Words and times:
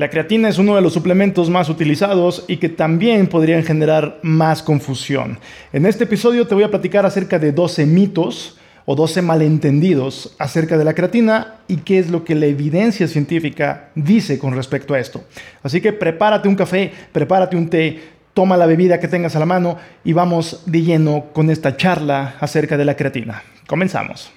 La 0.00 0.10
creatina 0.10 0.48
es 0.48 0.58
uno 0.58 0.76
de 0.76 0.80
los 0.80 0.92
suplementos 0.92 1.50
más 1.50 1.68
utilizados 1.68 2.44
y 2.46 2.58
que 2.58 2.68
también 2.68 3.26
podrían 3.26 3.64
generar 3.64 4.20
más 4.22 4.62
confusión. 4.62 5.40
En 5.72 5.86
este 5.86 6.04
episodio 6.04 6.46
te 6.46 6.54
voy 6.54 6.62
a 6.62 6.70
platicar 6.70 7.04
acerca 7.04 7.40
de 7.40 7.50
12 7.50 7.84
mitos 7.84 8.56
o 8.84 8.94
12 8.94 9.22
malentendidos 9.22 10.36
acerca 10.38 10.78
de 10.78 10.84
la 10.84 10.94
creatina 10.94 11.56
y 11.66 11.78
qué 11.78 11.98
es 11.98 12.10
lo 12.10 12.22
que 12.22 12.36
la 12.36 12.46
evidencia 12.46 13.08
científica 13.08 13.88
dice 13.96 14.38
con 14.38 14.54
respecto 14.54 14.94
a 14.94 15.00
esto. 15.00 15.24
Así 15.64 15.80
que 15.80 15.92
prepárate 15.92 16.46
un 16.46 16.54
café, 16.54 16.92
prepárate 17.10 17.56
un 17.56 17.68
té, 17.68 17.98
toma 18.34 18.56
la 18.56 18.66
bebida 18.66 19.00
que 19.00 19.08
tengas 19.08 19.34
a 19.34 19.40
la 19.40 19.46
mano 19.46 19.78
y 20.04 20.12
vamos 20.12 20.62
de 20.66 20.82
lleno 20.82 21.24
con 21.32 21.50
esta 21.50 21.76
charla 21.76 22.36
acerca 22.38 22.76
de 22.76 22.84
la 22.84 22.94
creatina. 22.94 23.42
Comenzamos. 23.66 24.30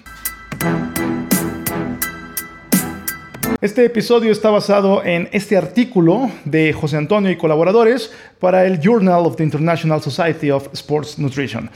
Este 3.62 3.84
episodio 3.84 4.32
está 4.32 4.50
basado 4.50 5.04
en 5.04 5.28
este 5.30 5.56
artículo 5.56 6.28
de 6.44 6.72
José 6.72 6.96
Antonio 6.96 7.30
y 7.30 7.36
colaboradores 7.36 8.10
para 8.40 8.66
el 8.66 8.80
Journal 8.80 9.24
of 9.24 9.36
the 9.36 9.44
International 9.44 10.02
Society 10.02 10.50
of 10.50 10.66
Sports 10.72 11.16
Nutrition, 11.20 11.70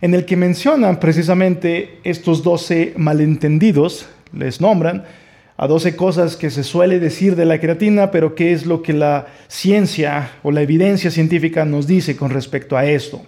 en 0.00 0.14
el 0.14 0.24
que 0.24 0.34
mencionan 0.34 0.98
precisamente 0.98 2.00
estos 2.02 2.42
12 2.42 2.94
malentendidos, 2.96 4.06
les 4.32 4.60
nombran, 4.60 5.04
a 5.58 5.66
12 5.66 5.96
cosas 5.96 6.36
que 6.36 6.50
se 6.50 6.62
suele 6.62 7.00
decir 7.00 7.34
de 7.34 7.44
la 7.44 7.58
creatina, 7.58 8.12
pero 8.12 8.36
qué 8.36 8.52
es 8.52 8.64
lo 8.64 8.80
que 8.80 8.92
la 8.92 9.26
ciencia 9.48 10.30
o 10.44 10.52
la 10.52 10.62
evidencia 10.62 11.10
científica 11.10 11.64
nos 11.64 11.88
dice 11.88 12.16
con 12.16 12.30
respecto 12.30 12.76
a 12.76 12.86
esto. 12.86 13.22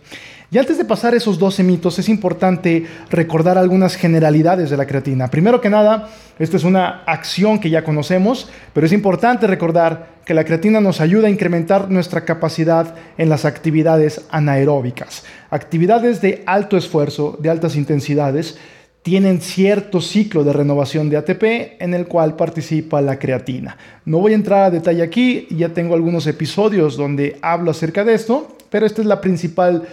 Y 0.53 0.59
antes 0.59 0.79
de 0.79 0.85
pasar 0.85 1.15
esos 1.15 1.39
12 1.41 1.65
mitos, 1.65 1.99
es 1.99 2.09
importante 2.09 2.87
recordar 3.11 3.59
algunas 3.59 3.97
generalidades 3.97 4.71
de 4.71 4.77
la 4.77 4.87
creatina. 4.87 5.29
Primero 5.29 5.61
que 5.61 5.71
nada, 5.71 6.09
esta 6.39 6.57
es 6.57 6.63
una 6.65 7.03
acción 7.05 7.59
que 7.59 7.71
ya 7.71 7.83
conocemos, 7.85 8.49
pero 8.73 8.87
es 8.87 8.93
importante 8.93 9.49
recordar 9.49 10.21
que 10.25 10.35
la 10.35 10.45
creatina 10.45 10.81
nos 10.81 11.01
ayuda 11.01 11.27
a 11.27 11.31
incrementar 11.31 11.91
nuestra 11.91 12.25
capacidad 12.25 12.95
en 13.19 13.29
las 13.29 13.45
actividades 13.45 14.23
anaeróbicas. 14.31 15.25
Actividades 15.51 16.21
de 16.21 16.45
alto 16.47 16.77
esfuerzo, 16.77 17.37
de 17.41 17.51
altas 17.51 17.75
intensidades, 17.75 18.57
tienen 19.03 19.41
cierto 19.41 20.01
ciclo 20.01 20.45
de 20.45 20.53
renovación 20.53 21.09
de 21.09 21.17
ATP 21.17 21.81
en 21.81 21.95
el 21.95 22.07
cual 22.07 22.37
participa 22.37 23.01
la 23.01 23.19
creatina. 23.19 23.77
No 24.05 24.19
voy 24.19 24.33
a 24.33 24.37
entrar 24.37 24.65
a 24.65 24.71
detalle 24.71 25.03
aquí, 25.03 25.47
ya 25.51 25.71
tengo 25.71 25.95
algunos 25.95 26.27
episodios 26.27 26.97
donde 26.97 27.39
hablo 27.41 27.71
acerca 27.71 28.05
de 28.05 28.15
esto, 28.15 28.57
pero 28.69 28.87
esta 28.87 29.03
es 29.03 29.09
principal 29.21 29.89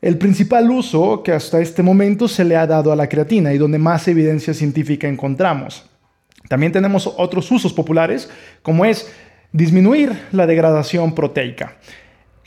el 0.00 0.16
principal 0.16 0.70
uso 0.70 1.24
que 1.24 1.32
hasta 1.32 1.60
este 1.60 1.82
momento 1.82 2.28
se 2.28 2.44
le 2.44 2.54
ha 2.54 2.68
dado 2.68 2.92
a 2.92 2.96
la 2.96 3.08
creatina 3.08 3.52
y 3.52 3.58
donde 3.58 3.78
más 3.78 4.06
evidencia 4.06 4.54
científica 4.54 5.08
encontramos. 5.08 5.90
También 6.48 6.70
tenemos 6.70 7.12
otros 7.16 7.50
usos 7.50 7.72
populares, 7.72 8.30
como 8.62 8.84
es 8.84 9.10
disminuir 9.52 10.16
la 10.30 10.46
degradación 10.46 11.14
proteica. 11.14 11.76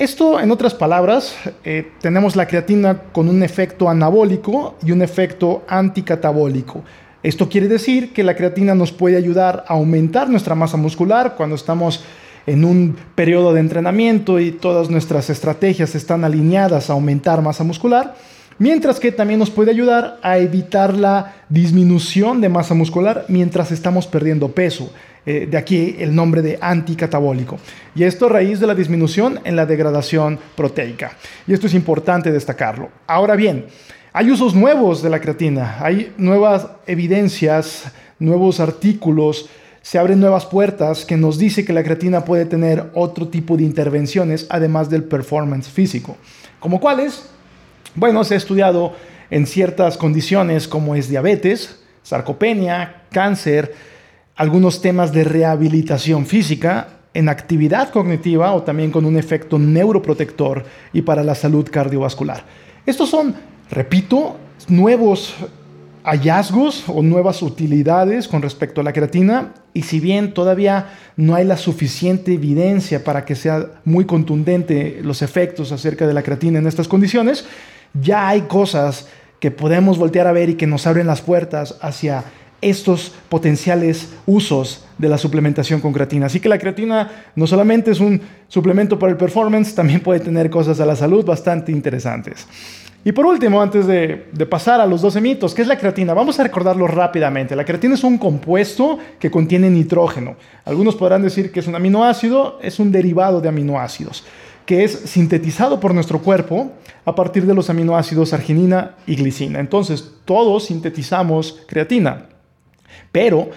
Esto, 0.02 0.40
en 0.40 0.50
otras 0.50 0.74
palabras, 0.74 1.36
eh, 1.64 1.92
tenemos 2.02 2.36
la 2.36 2.48
creatina 2.48 3.04
con 3.12 3.30
un 3.30 3.44
efecto 3.44 3.88
anabólico 3.88 4.74
y 4.84 4.92
un 4.92 5.04
efecto 5.04 5.62
anticatabólico. 5.68 6.82
Esto 7.22 7.48
quiere 7.48 7.68
decir 7.68 8.12
que 8.12 8.24
la 8.24 8.36
creatina 8.36 8.74
nos 8.74 8.92
puede 8.92 9.16
ayudar 9.16 9.64
a 9.68 9.74
aumentar 9.74 10.28
nuestra 10.28 10.56
masa 10.56 10.76
muscular 10.76 11.36
cuando 11.38 11.56
estamos 11.56 12.04
en 12.48 12.66
un 12.66 12.96
periodo 13.14 13.54
de 13.54 13.60
entrenamiento 13.60 14.40
y 14.40 14.54
todas 14.54 14.90
nuestras 14.90 15.30
estrategias 15.30 15.94
están 15.94 16.24
alineadas 16.24 16.90
a 16.90 16.94
aumentar 16.94 17.44
masa 17.44 17.64
muscular, 17.64 18.16
mientras 18.58 19.00
que 19.00 19.12
también 19.12 19.40
nos 19.40 19.52
puede 19.52 19.70
ayudar 19.70 20.18
a 20.24 20.40
evitar 20.40 20.96
la 20.96 21.36
disminución 21.48 22.42
de 22.42 22.50
masa 22.50 22.74
muscular 22.74 23.26
mientras 23.28 23.72
estamos 23.72 24.08
perdiendo 24.08 24.52
peso. 24.52 24.92
Eh, 25.24 25.48
de 25.50 25.58
aquí 25.58 25.98
el 26.00 26.16
nombre 26.16 26.42
de 26.42 26.58
anticatabólico. 26.60 27.60
Y 27.94 28.04
esto 28.04 28.26
a 28.26 28.30
raíz 28.30 28.60
de 28.60 28.66
la 28.66 28.74
disminución 28.74 29.40
en 29.44 29.56
la 29.56 29.68
degradación 29.68 30.40
proteica. 30.56 31.12
Y 31.46 31.54
esto 31.54 31.68
es 31.68 31.76
importante 31.76 32.32
destacarlo. 32.32 32.90
Ahora 33.06 33.36
bien, 33.36 33.68
hay 34.14 34.32
usos 34.32 34.56
nuevos 34.56 35.04
de 35.04 35.12
la 35.12 35.22
creatina, 35.22 35.78
hay 35.80 36.12
nuevas 36.18 36.68
evidencias, 36.88 37.92
nuevos 38.18 38.60
artículos 38.60 39.48
se 39.82 39.98
abren 39.98 40.20
nuevas 40.20 40.46
puertas 40.46 41.06
que 41.06 41.18
nos 41.18 41.40
dice 41.40 41.66
que 41.66 41.74
la 41.74 41.84
creatina 41.84 42.24
puede 42.24 42.46
tener 42.46 42.92
otro 42.94 43.28
tipo 43.28 43.58
de 43.58 43.64
intervenciones 43.64 44.46
además 44.50 44.90
del 44.90 45.04
performance 45.04 45.68
físico. 45.68 46.18
¿Como 46.60 46.80
cuáles? 46.80 47.30
Bueno, 47.96 48.24
se 48.24 48.36
ha 48.36 48.38
estudiado 48.38 48.94
en 49.32 49.48
ciertas 49.48 49.98
condiciones 49.98 50.68
como 50.68 50.94
es 50.96 51.10
diabetes, 51.10 51.80
sarcopenia, 52.04 53.04
cáncer, 53.12 53.74
algunos 54.36 54.82
temas 54.82 55.12
de 55.12 55.24
rehabilitación 55.24 56.26
física, 56.26 56.88
en 57.14 57.30
actividad 57.30 57.90
cognitiva 57.90 58.54
o 58.54 58.64
también 58.64 58.92
con 58.92 59.06
un 59.06 59.18
efecto 59.18 59.60
neuroprotector 59.60 60.64
y 60.94 61.02
para 61.02 61.24
la 61.24 61.36
salud 61.36 61.68
cardiovascular. 61.70 62.46
Estos 62.86 63.10
son, 63.10 63.36
repito, 63.70 64.38
nuevos 64.70 65.36
hallazgos 66.04 66.86
o 66.88 67.02
nuevas 67.02 67.42
utilidades 67.42 68.28
con 68.28 68.42
respecto 68.42 68.82
a 68.82 68.84
la 68.84 68.94
creatina 68.94 69.54
y 69.74 69.84
si 69.84 70.00
bien 70.00 70.34
todavía 70.34 70.90
no 71.16 71.36
hay 71.36 71.46
la 71.46 71.58
suficiente 71.58 72.34
evidencia 72.34 73.04
para 73.04 73.24
que 73.24 73.36
sea 73.36 73.82
muy 73.86 74.06
contundente 74.06 75.00
los 75.04 75.22
efectos 75.22 75.72
acerca 75.72 76.08
de 76.08 76.14
la 76.14 76.24
creatina 76.24 76.60
en 76.60 76.68
estas 76.68 76.88
condiciones, 76.88 77.46
ya 77.94 78.28
hay 78.28 78.42
cosas 78.42 79.08
que 79.40 79.52
podemos 79.52 79.98
voltear 79.98 80.28
a 80.28 80.32
ver 80.32 80.50
y 80.50 80.56
que 80.56 80.68
nos 80.68 80.88
abren 80.88 81.08
las 81.08 81.22
puertas 81.22 81.78
hacia 81.82 82.24
estos 82.62 83.12
potenciales 83.28 84.10
usos 84.26 84.86
de 84.98 85.10
la 85.10 85.18
suplementación 85.18 85.82
con 85.82 85.94
creatina. 85.94 86.28
Así 86.28 86.40
que 86.40 86.50
la 86.50 86.60
creatina 86.60 87.10
no 87.36 87.48
solamente 87.48 87.92
es 87.92 88.00
un 88.00 88.22
suplemento 88.48 89.00
para 89.00 89.12
el 89.12 89.18
performance, 89.18 89.74
también 89.74 90.00
puede 90.02 90.20
tener 90.20 90.50
cosas 90.50 90.80
a 90.80 90.86
la 90.86 90.96
salud 90.96 91.26
bastante 91.26 91.72
interesantes. 91.72 92.48
Y 93.04 93.14
por 93.14 93.26
último, 93.26 93.60
antes 93.62 93.88
de, 93.88 94.28
pasar 94.48 94.80
a 94.80 94.86
los 94.86 95.02
12 95.02 95.22
mitos, 95.22 95.56
¿qué 95.56 95.64
es 95.64 95.68
la 95.68 95.78
creatina? 95.78 96.14
Vamos 96.14 96.40
a 96.40 96.44
recordarlo 96.44 96.86
rápidamente. 96.86 97.56
La 97.56 97.66
creatina 97.66 97.96
es 97.96 98.04
un 98.04 98.20
compuesto 98.20 99.00
que 99.20 99.32
contiene 99.32 99.72
nitrógeno. 99.72 100.36
Algunos 100.66 100.96
podrán 100.96 101.24
decir 101.24 101.52
que 101.52 101.62
es 101.62 101.68
un 101.68 101.74
aminoácido, 101.74 102.60
es 102.62 102.80
un 102.80 102.92
derivado 102.92 103.42
de 103.42 103.50
aminoácidos, 103.50 104.24
que 104.68 104.84
es 104.84 104.92
sintetizado 104.92 105.80
por 105.80 105.96
nuestro 105.96 106.20
cuerpo 106.20 106.74
a 107.04 107.16
partir 107.16 107.48
de 107.48 107.56
los 107.56 107.72
aminoácidos 107.72 108.34
arginina 108.34 108.92
y 109.08 109.16
glicina. 109.16 109.60
Entonces, 109.60 110.14
todos 110.26 110.66
sintetizamos 110.66 111.60
creatina. 111.68 112.28
Pero 113.12 113.50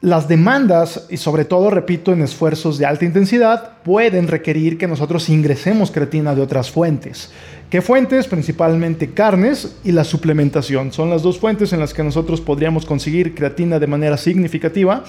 las 0.00 0.28
demandas, 0.28 1.06
y 1.10 1.16
sobre 1.16 1.44
todo, 1.44 1.70
repito, 1.70 2.12
en 2.12 2.22
esfuerzos 2.22 2.78
de 2.78 2.86
alta 2.86 3.04
intensidad, 3.04 3.78
pueden 3.82 4.28
requerir 4.28 4.78
que 4.78 4.86
nosotros 4.86 5.28
ingresemos 5.28 5.90
creatina 5.90 6.34
de 6.34 6.42
otras 6.42 6.70
fuentes. 6.70 7.32
¿Qué 7.70 7.80
fuentes? 7.82 8.26
Principalmente 8.26 9.10
carnes 9.10 9.76
y 9.82 9.92
la 9.92 10.04
suplementación. 10.04 10.92
Son 10.92 11.10
las 11.10 11.22
dos 11.22 11.38
fuentes 11.38 11.72
en 11.72 11.80
las 11.80 11.94
que 11.94 12.04
nosotros 12.04 12.40
podríamos 12.40 12.84
conseguir 12.86 13.34
creatina 13.34 13.78
de 13.78 13.86
manera 13.86 14.16
significativa 14.16 15.02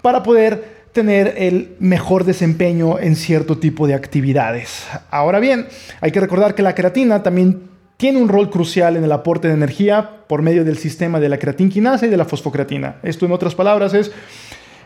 para 0.00 0.22
poder 0.22 0.82
tener 0.92 1.34
el 1.38 1.76
mejor 1.78 2.24
desempeño 2.24 2.98
en 2.98 3.16
cierto 3.16 3.58
tipo 3.58 3.86
de 3.86 3.94
actividades. 3.94 4.86
Ahora 5.10 5.40
bien, 5.40 5.66
hay 6.00 6.10
que 6.10 6.20
recordar 6.20 6.54
que 6.54 6.62
la 6.62 6.74
creatina 6.74 7.22
también 7.22 7.71
tiene 7.96 8.20
un 8.20 8.28
rol 8.28 8.50
crucial 8.50 8.96
en 8.96 9.04
el 9.04 9.12
aporte 9.12 9.48
de 9.48 9.54
energía 9.54 10.10
por 10.26 10.42
medio 10.42 10.64
del 10.64 10.78
sistema 10.78 11.20
de 11.20 11.28
la 11.28 11.38
creatinquinasa 11.38 12.06
y 12.06 12.08
de 12.08 12.16
la 12.16 12.24
fosfocreatina. 12.24 12.96
Esto, 13.02 13.26
en 13.26 13.32
otras 13.32 13.54
palabras, 13.54 13.94
es 13.94 14.10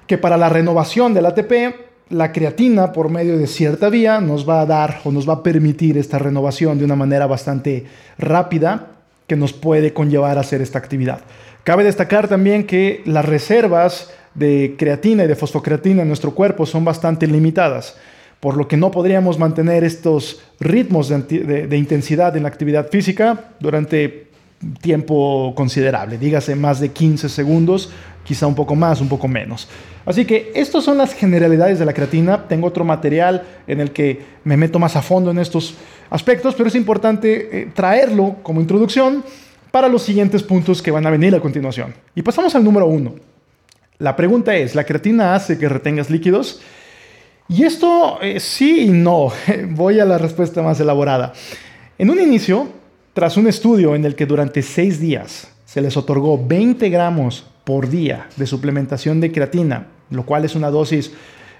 que 0.07 0.19
para 0.19 0.37
la 0.37 0.49
renovación 0.49 1.15
del 1.15 1.27
ATP, 1.27 1.53
la 2.11 2.33
creatina, 2.33 2.93
por 2.93 3.11
medio 3.11 3.37
de 3.37 3.47
cierta 3.47 3.89
vía, 3.89 4.21
nos 4.21 4.49
va 4.49 4.61
a 4.61 4.67
dar 4.67 5.01
o 5.05 5.11
nos 5.11 5.29
va 5.29 5.35
a 5.35 5.43
permitir 5.43 5.99
esta 5.99 6.19
renovación 6.19 6.79
de 6.79 6.85
una 6.85 6.95
manera 6.95 7.27
bastante 7.27 7.87
rápida 8.19 8.89
que 9.27 9.37
nos 9.37 9.53
puede 9.53 9.93
conllevar 9.93 10.39
a 10.39 10.43
hacer 10.43 10.63
esta 10.63 10.79
actividad. 10.79 11.21
Cabe 11.65 11.83
destacar 11.83 12.29
también 12.29 12.65
que 12.65 13.03
las 13.07 13.25
reservas 13.25 14.13
de 14.35 14.77
creatina 14.79 15.25
y 15.25 15.27
de 15.27 15.35
fosfocreatina 15.35 16.03
en 16.03 16.09
nuestro 16.09 16.33
cuerpo 16.33 16.67
son 16.67 16.85
bastante 16.85 17.27
limitadas 17.27 17.97
por 18.41 18.57
lo 18.57 18.69
que 18.69 18.77
no 18.77 18.91
podríamos 18.91 19.39
mantener 19.39 19.85
estos 19.85 20.43
ritmos 20.61 21.09
de, 21.09 21.77
intensidad 21.77 22.37
en 22.37 22.43
la 22.45 22.49
actividad 22.49 22.89
física 22.91 23.51
durante 23.61 24.29
tiempo 24.81 25.53
considerable, 25.55 26.19
dígase 26.19 26.55
más 26.55 26.81
de 26.81 26.91
15 26.91 27.29
segundos, 27.29 27.91
quizá 28.25 28.47
un 28.47 28.55
poco 28.55 28.75
más, 28.75 29.01
un 29.01 29.09
poco 29.09 29.29
menos. 29.29 29.69
Así 30.05 30.25
que 30.25 30.53
estas 30.55 30.85
son 30.85 30.99
las 30.99 31.15
generalidades 31.15 31.79
de 31.79 31.85
la 31.85 31.93
creatina. 31.93 32.47
Tengo 32.47 32.69
otro 32.69 32.85
material 32.85 33.43
en 33.67 33.81
el 33.81 33.91
que 33.91 34.21
me 34.45 34.57
meto 34.57 34.79
más 34.79 34.95
a 34.95 35.03
fondo 35.03 35.33
en 35.33 35.39
estos 35.39 35.75
aspectos, 36.11 36.55
pero 36.55 36.69
es 36.69 36.75
importante 36.77 37.63
eh, 37.63 37.71
traerlo 37.75 38.37
como 38.43 38.61
introducción 38.61 39.25
para 39.73 39.89
los 39.89 40.03
siguientes 40.03 40.43
puntos 40.43 40.81
que 40.81 40.91
van 40.93 41.07
a 41.07 41.11
venir 41.11 41.35
a 41.35 41.41
continuación. 41.41 41.93
Y 42.15 42.23
pasamos 42.23 42.55
al 42.55 42.65
número 42.65 42.87
uno. 42.87 43.15
La 43.99 44.15
pregunta 44.15 44.55
es, 44.55 44.75
¿la 44.75 44.85
creatina 44.85 45.35
hace 45.35 45.59
que 45.59 45.69
retengas 45.69 46.09
líquidos? 46.11 46.61
Y 47.49 47.63
esto 47.63 48.19
eh, 48.21 48.41
sí 48.41 48.87
y 48.87 48.89
no. 48.89 49.33
Voy 49.71 50.01
a 50.01 50.05
la 50.05 50.19
respuesta 50.19 50.63
más 50.63 50.81
elaborada. 50.81 51.33
En 51.99 52.11
un 52.11 52.21
inicio, 52.21 52.69
tras 53.13 53.37
un 53.37 53.47
estudio 53.47 53.95
en 53.95 54.05
el 54.05 54.15
que 54.15 54.27
durante 54.27 54.63
seis 54.63 55.01
días 55.01 55.49
se 55.65 55.81
les 55.81 55.97
otorgó 55.97 56.45
20 56.45 56.89
gramos 56.91 57.47
por 57.65 57.89
día 57.89 58.29
de 58.37 58.47
suplementación 58.47 59.21
de 59.21 59.33
creatina, 59.33 59.87
lo 60.11 60.25
cual 60.25 60.45
es 60.45 60.55
una 60.55 60.71
dosis 60.71 61.13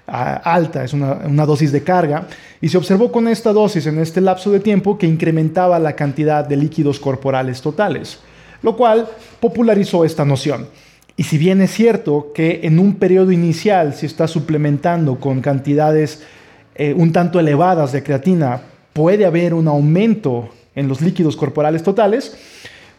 alta, 0.07 0.85
es 0.85 0.93
una, 0.93 1.13
una, 1.25 1.45
dosis 1.45 1.71
de 1.73 1.83
carga, 1.83 2.27
y 2.61 2.69
se 2.69 2.77
observó 2.77 3.11
con 3.11 3.27
esta 3.27 3.51
dosis 3.51 3.87
en 3.87 3.99
este 3.99 4.21
lapso 4.21 4.51
de 4.51 4.61
tiempo 4.61 4.97
que 4.97 5.05
incrementaba 5.05 5.79
la 5.79 5.97
cantidad 5.97 6.45
de 6.45 6.55
líquidos 6.55 6.97
corporales 6.97 7.61
totales, 7.61 8.19
lo 8.61 8.77
cual 8.77 9.07
popularizó 9.41 10.05
esta 10.05 10.23
noción. 10.23 10.67
Y 11.17 11.23
si 11.23 11.39
bien 11.39 11.61
es 11.61 11.71
cierto 11.71 12.31
que 12.33 12.61
en 12.63 12.77
un 12.77 12.95
periodo 12.95 13.31
inicial 13.31 13.95
se 13.95 14.05
está 14.05 14.27
suplementando 14.27 15.19
con 15.19 15.41
cantidades 15.41 16.23
eh, 16.75 16.93
un 16.95 17.11
tanto 17.11 17.39
elevadas 17.39 17.91
de 17.91 18.03
creatina, 18.03 18.61
puede 18.93 19.25
haber 19.25 19.55
un 19.55 19.67
aumento 19.67 20.49
en 20.75 20.87
los 20.87 21.01
líquidos 21.01 21.35
corporales 21.35 21.81
totales, 21.81 22.37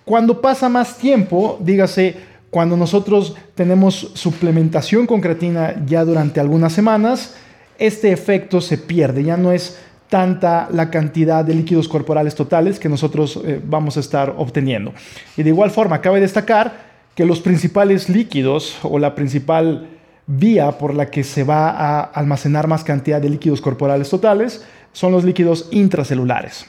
cuando 0.04 0.40
pasa 0.40 0.68
más 0.68 0.98
tiempo, 0.98 1.58
dígase, 1.60 2.16
cuando 2.50 2.76
nosotros 2.76 3.36
tenemos 3.54 4.10
suplementación 4.14 5.06
con 5.06 5.20
creatina 5.20 5.84
ya 5.86 6.04
durante 6.04 6.40
algunas 6.40 6.72
semanas, 6.72 7.36
este 7.78 8.10
efecto 8.10 8.60
se 8.60 8.78
pierde, 8.78 9.22
ya 9.22 9.36
no 9.36 9.52
es 9.52 9.78
tanta 10.08 10.68
la 10.72 10.90
cantidad 10.90 11.44
de 11.44 11.54
líquidos 11.54 11.86
corporales 11.86 12.34
totales 12.34 12.80
que 12.80 12.88
nosotros 12.88 13.38
eh, 13.44 13.60
vamos 13.62 13.96
a 13.96 14.00
estar 14.00 14.34
obteniendo. 14.36 14.92
Y 15.36 15.42
de 15.44 15.50
igual 15.50 15.70
forma, 15.70 16.00
cabe 16.00 16.20
destacar 16.20 16.87
que 17.18 17.26
los 17.26 17.40
principales 17.40 18.08
líquidos 18.08 18.78
o 18.84 18.96
la 19.00 19.16
principal 19.16 19.88
vía 20.28 20.78
por 20.78 20.94
la 20.94 21.10
que 21.10 21.24
se 21.24 21.42
va 21.42 21.68
a 21.68 22.00
almacenar 22.00 22.68
más 22.68 22.84
cantidad 22.84 23.20
de 23.20 23.28
líquidos 23.28 23.60
corporales 23.60 24.08
totales 24.08 24.64
son 24.92 25.10
los 25.10 25.24
líquidos 25.24 25.66
intracelulares. 25.72 26.66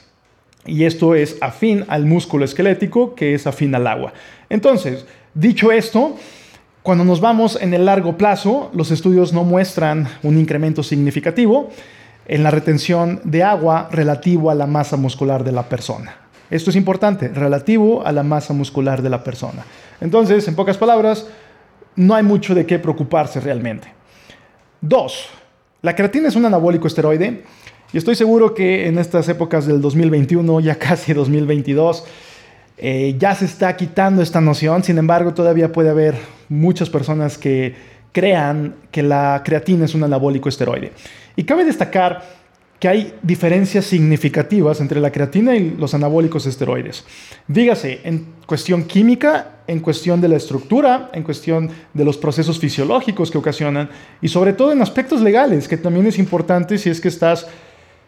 Y 0.66 0.86
esto 0.86 1.14
es 1.14 1.36
afín 1.40 1.84
al 1.86 2.04
músculo 2.04 2.44
esquelético, 2.44 3.14
que 3.14 3.32
es 3.32 3.46
afín 3.46 3.76
al 3.76 3.86
agua. 3.86 4.12
Entonces, 4.48 5.06
dicho 5.34 5.70
esto, 5.70 6.16
cuando 6.82 7.04
nos 7.04 7.20
vamos 7.20 7.56
en 7.62 7.72
el 7.72 7.84
largo 7.84 8.16
plazo, 8.16 8.72
los 8.74 8.90
estudios 8.90 9.32
no 9.32 9.44
muestran 9.44 10.08
un 10.24 10.36
incremento 10.36 10.82
significativo 10.82 11.70
en 12.26 12.42
la 12.42 12.50
retención 12.50 13.20
de 13.22 13.44
agua 13.44 13.88
relativo 13.92 14.50
a 14.50 14.56
la 14.56 14.66
masa 14.66 14.96
muscular 14.96 15.44
de 15.44 15.52
la 15.52 15.68
persona. 15.68 16.16
Esto 16.50 16.70
es 16.70 16.76
importante, 16.76 17.28
relativo 17.28 18.04
a 18.04 18.10
la 18.10 18.24
masa 18.24 18.52
muscular 18.52 19.00
de 19.00 19.10
la 19.10 19.22
persona. 19.22 19.64
Entonces, 20.00 20.46
en 20.48 20.54
pocas 20.54 20.76
palabras, 20.76 21.26
no 21.96 22.14
hay 22.14 22.22
mucho 22.22 22.54
de 22.54 22.66
qué 22.66 22.78
preocuparse 22.78 23.40
realmente. 23.40 23.92
Dos, 24.80 25.28
la 25.82 25.94
creatina 25.94 26.28
es 26.28 26.36
un 26.36 26.46
anabólico 26.46 26.86
esteroide 26.86 27.42
y 27.92 27.98
estoy 27.98 28.14
seguro 28.14 28.54
que 28.54 28.86
en 28.86 28.98
estas 28.98 29.28
épocas 29.28 29.66
del 29.66 29.80
2021, 29.80 30.60
ya 30.60 30.74
casi 30.78 31.12
2022, 31.12 32.04
eh, 32.78 33.14
ya 33.18 33.34
se 33.34 33.44
está 33.44 33.76
quitando 33.76 34.22
esta 34.22 34.40
noción. 34.40 34.82
Sin 34.82 34.98
embargo, 34.98 35.34
todavía 35.34 35.72
puede 35.72 35.90
haber 35.90 36.14
muchas 36.48 36.88
personas 36.88 37.36
que 37.36 37.74
crean 38.12 38.74
que 38.90 39.02
la 39.02 39.42
creatina 39.44 39.84
es 39.84 39.94
un 39.94 40.04
anabólico 40.04 40.48
esteroide. 40.48 40.92
Y 41.36 41.44
cabe 41.44 41.64
destacar 41.64 42.40
que 42.78 42.88
hay 42.88 43.14
diferencias 43.22 43.84
significativas 43.84 44.80
entre 44.80 45.00
la 45.00 45.12
creatina 45.12 45.54
y 45.54 45.76
los 45.76 45.92
anabólicos 45.92 46.46
esteroides. 46.46 47.04
Dígase, 47.46 48.00
en 48.04 48.26
cuestión 48.46 48.84
química, 48.84 49.59
en 49.70 49.78
cuestión 49.78 50.20
de 50.20 50.26
la 50.26 50.36
estructura, 50.36 51.10
en 51.12 51.22
cuestión 51.22 51.70
de 51.94 52.04
los 52.04 52.18
procesos 52.18 52.58
fisiológicos 52.58 53.30
que 53.30 53.38
ocasionan 53.38 53.88
y 54.20 54.26
sobre 54.26 54.52
todo 54.52 54.72
en 54.72 54.82
aspectos 54.82 55.20
legales, 55.20 55.68
que 55.68 55.76
también 55.76 56.08
es 56.08 56.18
importante 56.18 56.76
si 56.76 56.90
es 56.90 57.00
que 57.00 57.06
estás 57.06 57.46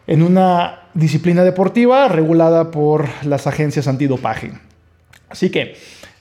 en 0.05 0.23
una 0.23 0.89
disciplina 0.93 1.41
deportiva 1.45 2.09
regulada 2.09 2.69
por 2.69 3.07
las 3.23 3.47
agencias 3.47 3.87
antidopaje. 3.87 4.51
Así 5.29 5.49
que, 5.49 5.77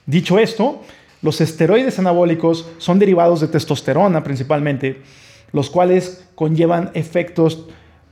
dicho 0.06 0.38
esto, 0.38 0.82
los 1.22 1.40
esteroides 1.40 1.98
anabólicos 1.98 2.68
son 2.78 3.00
derivados 3.00 3.40
de 3.40 3.48
testosterona 3.48 4.22
principalmente, 4.22 5.02
los 5.50 5.70
cuales 5.70 6.24
conllevan 6.36 6.92
efectos 6.94 7.66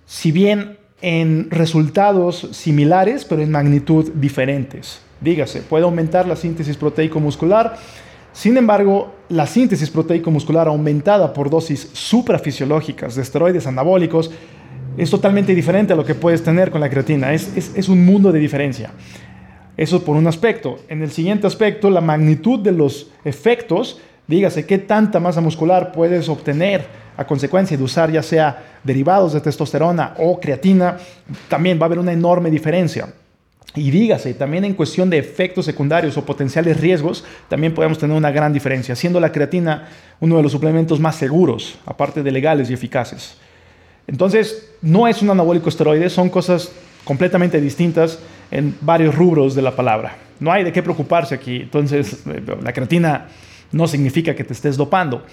si 0.04 0.32
bien 0.32 0.78
en 1.00 1.48
resultados 1.52 2.48
similares, 2.50 3.24
pero 3.24 3.40
en 3.40 3.52
magnitud 3.52 4.10
diferentes. 4.14 5.02
Dígase, 5.20 5.62
puede 5.62 5.84
aumentar 5.84 6.26
la 6.26 6.36
síntesis 6.36 6.76
proteico-muscular, 6.76 7.76
sin 8.32 8.56
embargo, 8.56 9.12
la 9.28 9.46
síntesis 9.46 9.90
proteico-muscular 9.90 10.68
aumentada 10.68 11.32
por 11.32 11.50
dosis 11.50 11.90
suprafisiológicas 11.92 13.16
de 13.16 13.22
esteroides 13.22 13.66
anabólicos 13.66 14.30
es 14.96 15.10
totalmente 15.10 15.54
diferente 15.54 15.92
a 15.92 15.96
lo 15.96 16.04
que 16.04 16.14
puedes 16.14 16.42
tener 16.42 16.70
con 16.70 16.80
la 16.80 16.88
creatina. 16.88 17.32
Es, 17.32 17.50
es, 17.56 17.88
un 17.88 18.04
mundo 18.04 18.30
de 18.30 18.38
diferencia. 18.38 18.90
Eso 19.76 20.04
por 20.04 20.16
un 20.16 20.26
aspecto. 20.26 20.78
En 20.88 21.02
el 21.02 21.10
siguiente 21.10 21.46
aspecto, 21.46 21.90
la 21.90 22.00
magnitud 22.00 22.60
de 22.60 22.72
los 22.72 23.10
efectos, 23.24 24.00
dígase 24.26 24.66
qué 24.66 24.78
tanta 24.78 25.18
masa 25.18 25.40
muscular 25.40 25.90
puedes 25.90 26.28
obtener 26.28 26.86
a 27.16 27.26
consecuencia 27.26 27.76
de 27.76 27.82
usar 27.82 28.10
ya 28.12 28.22
sea 28.22 28.78
derivados 28.84 29.32
de 29.32 29.40
testosterona 29.40 30.14
o 30.18 30.38
creatina, 30.38 30.96
también 31.48 31.78
va 31.78 31.82
a 31.82 31.86
haber 31.86 31.98
una 31.98 32.12
enorme 32.12 32.50
diferencia. 32.50 33.08
Y 33.74 33.90
dígase, 33.90 34.34
también 34.34 34.64
en 34.64 34.74
cuestión 34.74 35.10
de 35.10 35.18
efectos 35.18 35.64
secundarios 35.64 36.16
o 36.16 36.24
potenciales 36.24 36.80
riesgos, 36.80 37.24
también 37.48 37.72
podemos 37.72 37.98
tener 37.98 38.16
una 38.16 38.32
gran 38.32 38.52
diferencia, 38.52 38.96
siendo 38.96 39.20
la 39.20 39.30
creatina 39.30 39.88
uno 40.18 40.36
de 40.36 40.42
los 40.42 40.50
suplementos 40.50 40.98
más 40.98 41.14
seguros, 41.14 41.78
aparte 41.86 42.22
de 42.22 42.32
legales 42.32 42.68
y 42.68 42.74
eficaces. 42.74 43.36
Entonces, 44.08 44.72
no 44.82 45.06
es 45.06 45.22
un 45.22 45.30
anabólico 45.30 45.68
esteroide, 45.68 46.10
son 46.10 46.30
cosas 46.30 46.72
completamente 47.04 47.60
distintas 47.60 48.18
en 48.50 48.76
varios 48.80 49.14
rubros 49.14 49.54
de 49.54 49.62
la 49.62 49.76
palabra. 49.76 50.16
No 50.40 50.50
hay 50.50 50.64
de 50.64 50.72
qué 50.72 50.82
preocuparse 50.82 51.34
aquí. 51.34 51.56
Entonces, 51.56 52.24
eh, 52.26 52.42
la 52.62 52.72
creatina 52.72 53.28
no 53.70 53.86
significa 53.86 54.34
que 54.34 54.42
te 54.42 54.52
estés 54.52 54.76
dopando. 54.76 55.24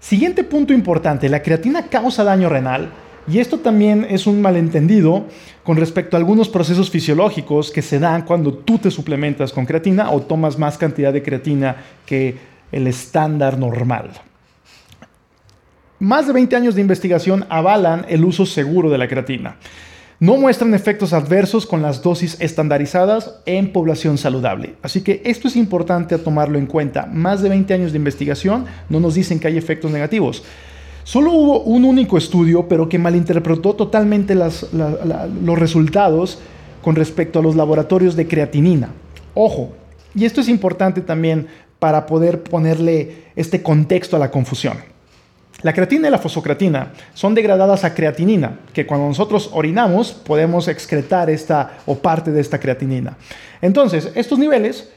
Siguiente 0.00 0.44
punto 0.44 0.72
importante, 0.72 1.28
la 1.28 1.42
creatina 1.42 1.86
causa 1.88 2.24
daño 2.24 2.48
renal 2.48 2.90
y 3.26 3.38
esto 3.38 3.58
también 3.58 4.06
es 4.08 4.26
un 4.26 4.42
malentendido 4.42 5.24
con 5.62 5.76
respecto 5.76 6.16
a 6.16 6.18
algunos 6.18 6.48
procesos 6.48 6.90
fisiológicos 6.90 7.70
que 7.70 7.82
se 7.82 7.98
dan 7.98 8.22
cuando 8.22 8.52
tú 8.52 8.78
te 8.78 8.90
suplementas 8.90 9.52
con 9.52 9.66
creatina 9.66 10.10
o 10.10 10.20
tomas 10.20 10.58
más 10.58 10.78
cantidad 10.78 11.12
de 11.12 11.22
creatina 11.22 11.76
que 12.06 12.36
el 12.72 12.86
estándar 12.86 13.58
normal. 13.58 14.10
Más 15.98 16.26
de 16.26 16.32
20 16.32 16.56
años 16.56 16.74
de 16.74 16.80
investigación 16.80 17.46
avalan 17.48 18.04
el 18.08 18.24
uso 18.24 18.44
seguro 18.46 18.90
de 18.90 18.98
la 18.98 19.08
creatina 19.08 19.56
no 20.20 20.36
muestran 20.36 20.74
efectos 20.74 21.12
adversos 21.12 21.66
con 21.66 21.82
las 21.82 22.02
dosis 22.02 22.36
estandarizadas 22.40 23.40
en 23.46 23.72
población 23.72 24.16
saludable. 24.16 24.76
Así 24.82 25.02
que 25.02 25.20
esto 25.24 25.48
es 25.48 25.56
importante 25.56 26.14
a 26.14 26.18
tomarlo 26.18 26.58
en 26.58 26.66
cuenta. 26.66 27.06
Más 27.06 27.42
de 27.42 27.48
20 27.48 27.74
años 27.74 27.92
de 27.92 27.98
investigación 27.98 28.64
no 28.88 29.00
nos 29.00 29.16
dicen 29.16 29.40
que 29.40 29.48
hay 29.48 29.58
efectos 29.58 29.90
negativos. 29.90 30.44
Solo 31.04 31.32
hubo 31.32 31.60
un 31.60 31.84
único 31.84 32.16
estudio, 32.16 32.66
pero 32.66 32.88
que 32.88 32.98
malinterpretó 32.98 33.74
totalmente 33.74 34.34
los 34.34 35.58
resultados 35.58 36.38
con 36.82 36.96
respecto 36.96 37.38
a 37.38 37.42
los 37.42 37.56
laboratorios 37.56 38.16
de 38.16 38.26
creatinina. 38.26 38.88
Ojo, 39.34 39.72
y 40.14 40.24
esto 40.24 40.40
es 40.40 40.48
importante 40.48 41.02
también 41.02 41.46
para 41.78 42.06
poder 42.06 42.42
ponerle 42.42 43.24
este 43.36 43.62
contexto 43.62 44.16
a 44.16 44.18
la 44.18 44.30
confusión. 44.30 44.78
La 45.62 45.72
creatina 45.72 46.08
y 46.08 46.10
la 46.10 46.18
fosfocreatina 46.18 46.92
son 47.12 47.34
degradadas 47.34 47.84
a 47.84 47.94
creatinina, 47.94 48.60
que 48.72 48.86
cuando 48.86 49.06
nosotros 49.06 49.50
orinamos 49.52 50.12
podemos 50.12 50.68
excretar 50.68 51.28
esta 51.30 51.78
o 51.86 51.96
parte 51.96 52.30
de 52.30 52.40
esta 52.40 52.58
creatinina. 52.58 53.16
Entonces, 53.60 54.10
estos 54.14 54.38
niveles 54.38 54.90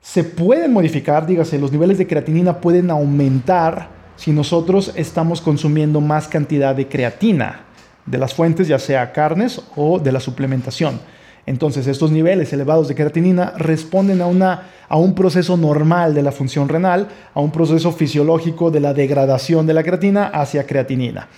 se 0.00 0.24
pueden 0.24 0.72
modificar, 0.72 1.26
dígase, 1.26 1.58
los 1.58 1.72
niveles 1.72 1.98
de 1.98 2.06
creatinina 2.06 2.60
pueden 2.60 2.90
aumentar 2.90 3.97
si 4.18 4.32
nosotros 4.32 4.92
estamos 4.96 5.40
consumiendo 5.40 6.00
más 6.00 6.26
cantidad 6.26 6.74
de 6.74 6.88
creatina 6.88 7.60
de 8.04 8.18
las 8.18 8.34
fuentes, 8.34 8.66
ya 8.66 8.80
sea 8.80 9.12
carnes 9.12 9.62
o 9.76 10.00
de 10.00 10.10
la 10.10 10.18
suplementación. 10.18 11.00
Entonces, 11.46 11.86
estos 11.86 12.10
niveles 12.10 12.52
elevados 12.52 12.88
de 12.88 12.96
creatinina 12.96 13.54
responden 13.56 14.20
a, 14.20 14.26
una, 14.26 14.70
a 14.88 14.96
un 14.96 15.14
proceso 15.14 15.56
normal 15.56 16.14
de 16.14 16.22
la 16.22 16.32
función 16.32 16.68
renal, 16.68 17.08
a 17.32 17.40
un 17.40 17.52
proceso 17.52 17.92
fisiológico 17.92 18.72
de 18.72 18.80
la 18.80 18.92
degradación 18.92 19.66
de 19.66 19.74
la 19.74 19.84
creatina 19.84 20.26
hacia 20.26 20.66
creatinina. 20.66 21.28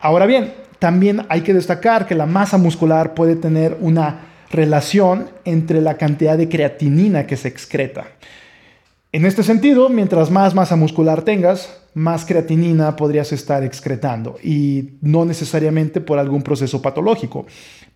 Ahora 0.00 0.26
bien, 0.26 0.52
también 0.80 1.24
hay 1.28 1.42
que 1.42 1.54
destacar 1.54 2.06
que 2.06 2.16
la 2.16 2.26
masa 2.26 2.58
muscular 2.58 3.14
puede 3.14 3.36
tener 3.36 3.78
una 3.80 4.26
relación 4.50 5.30
entre 5.44 5.80
la 5.80 5.96
cantidad 5.96 6.36
de 6.36 6.48
creatinina 6.48 7.26
que 7.26 7.36
se 7.36 7.48
excreta. 7.48 8.08
En 9.12 9.24
este 9.24 9.42
sentido, 9.42 9.88
mientras 9.88 10.30
más 10.30 10.54
masa 10.54 10.76
muscular 10.76 11.22
tengas, 11.22 11.70
más 11.94 12.26
creatinina 12.26 12.96
podrías 12.96 13.32
estar 13.32 13.62
excretando 13.62 14.36
y 14.42 14.98
no 15.00 15.24
necesariamente 15.24 16.00
por 16.00 16.18
algún 16.18 16.42
proceso 16.42 16.82
patológico. 16.82 17.46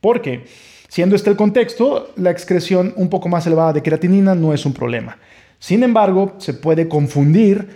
¿Por 0.00 0.22
qué? 0.22 0.44
Siendo 0.88 1.14
este 1.14 1.30
el 1.30 1.36
contexto, 1.36 2.10
la 2.16 2.30
excreción 2.30 2.94
un 2.96 3.08
poco 3.10 3.28
más 3.28 3.46
elevada 3.46 3.74
de 3.74 3.82
creatinina 3.82 4.34
no 4.34 4.54
es 4.54 4.64
un 4.64 4.72
problema. 4.72 5.18
Sin 5.58 5.82
embargo, 5.82 6.34
se 6.38 6.54
puede 6.54 6.88
confundir 6.88 7.68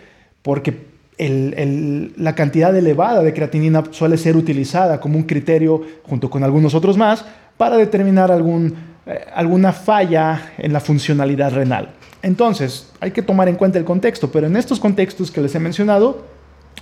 porque 0.43 0.95
la 1.19 2.35
cantidad 2.35 2.75
elevada 2.75 3.23
de 3.23 3.33
creatinina 3.33 3.85
suele 3.91 4.17
ser 4.17 4.37
utilizada 4.37 5.01
como 5.01 5.19
un 5.19 5.25
criterio, 5.25 5.83
junto 6.03 6.31
con 6.31 6.43
algunos 6.43 6.75
otros 6.75 6.97
más, 6.97 7.25
para 7.57 7.77
determinar 7.77 8.31
eh, 8.33 9.25
alguna 9.35 9.73
falla 9.73 10.53
en 10.59 10.73
la 10.73 10.81
funcionalidad 10.81 11.53
renal. 11.53 11.91
Entonces, 12.25 12.91
hay 13.01 13.11
que 13.11 13.21
tomar 13.21 13.51
en 13.51 13.57
cuenta 13.57 13.79
el 13.79 13.85
contexto, 13.85 14.33
pero 14.33 14.47
en 14.47 14.57
estos 14.57 14.81
contextos 14.81 15.31
que 15.31 15.43
les 15.43 15.55
he 15.55 15.61
mencionado, 15.61 16.25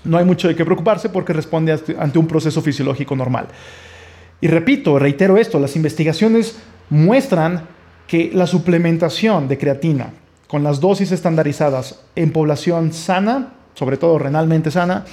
no 0.04 0.16
hay 0.16 0.24
mucho 0.24 0.46
de 0.46 0.54
qué 0.54 0.64
preocuparse 0.64 1.08
porque 1.08 1.32
responde 1.32 1.76
ante 1.98 2.18
un 2.20 2.28
proceso 2.28 2.62
fisiológico 2.62 3.16
normal. 3.16 3.48
Y 4.40 4.46
repito, 4.46 5.00
reitero 5.00 5.36
esto, 5.36 5.58
las 5.58 5.74
investigaciones 5.74 6.58
muestran 6.90 7.66
que 8.06 8.30
la 8.32 8.46
suplementación 8.46 9.48
de 9.48 9.58
creatina 9.58 10.10
con 10.46 10.62
las 10.62 10.78
dosis 10.78 11.10
estandarizadas 11.10 12.04
en 12.14 12.30
población 12.30 12.92
sana, 12.92 13.54
sobre 13.74 13.96
todo 13.96 14.20
renalmente 14.20 14.70
sana, 14.70 15.06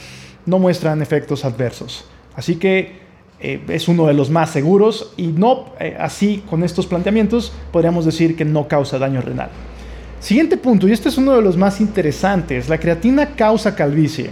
no 0.46 0.60
muestran 0.60 1.02
efectos 1.02 1.44
adversos. 1.44 2.06
Así 2.36 2.58
que 2.58 3.00
eh, 3.40 3.64
es 3.68 3.88
uno 3.88 4.06
de 4.06 4.14
los 4.14 4.30
más 4.30 4.52
seguros 4.52 5.12
y 5.18 5.28
no 5.28 5.74
eh, 5.80 5.98
así 6.00 6.44
con 6.48 6.64
estos 6.64 6.86
planteamientos 6.86 7.52
podríamos 7.72 8.06
decir 8.06 8.36
que 8.36 8.46
no 8.46 8.68
causa 8.68 9.00
daño 9.00 9.22
renal. 9.22 9.50
Siguiente 10.20 10.58
punto, 10.58 10.88
y 10.88 10.92
este 10.92 11.08
es 11.08 11.18
uno 11.18 11.34
de 11.34 11.42
los 11.42 11.56
más 11.56 11.80
interesantes, 11.80 12.68
la 12.68 12.78
creatina 12.78 13.36
causa 13.36 13.74
calvicie. 13.74 14.32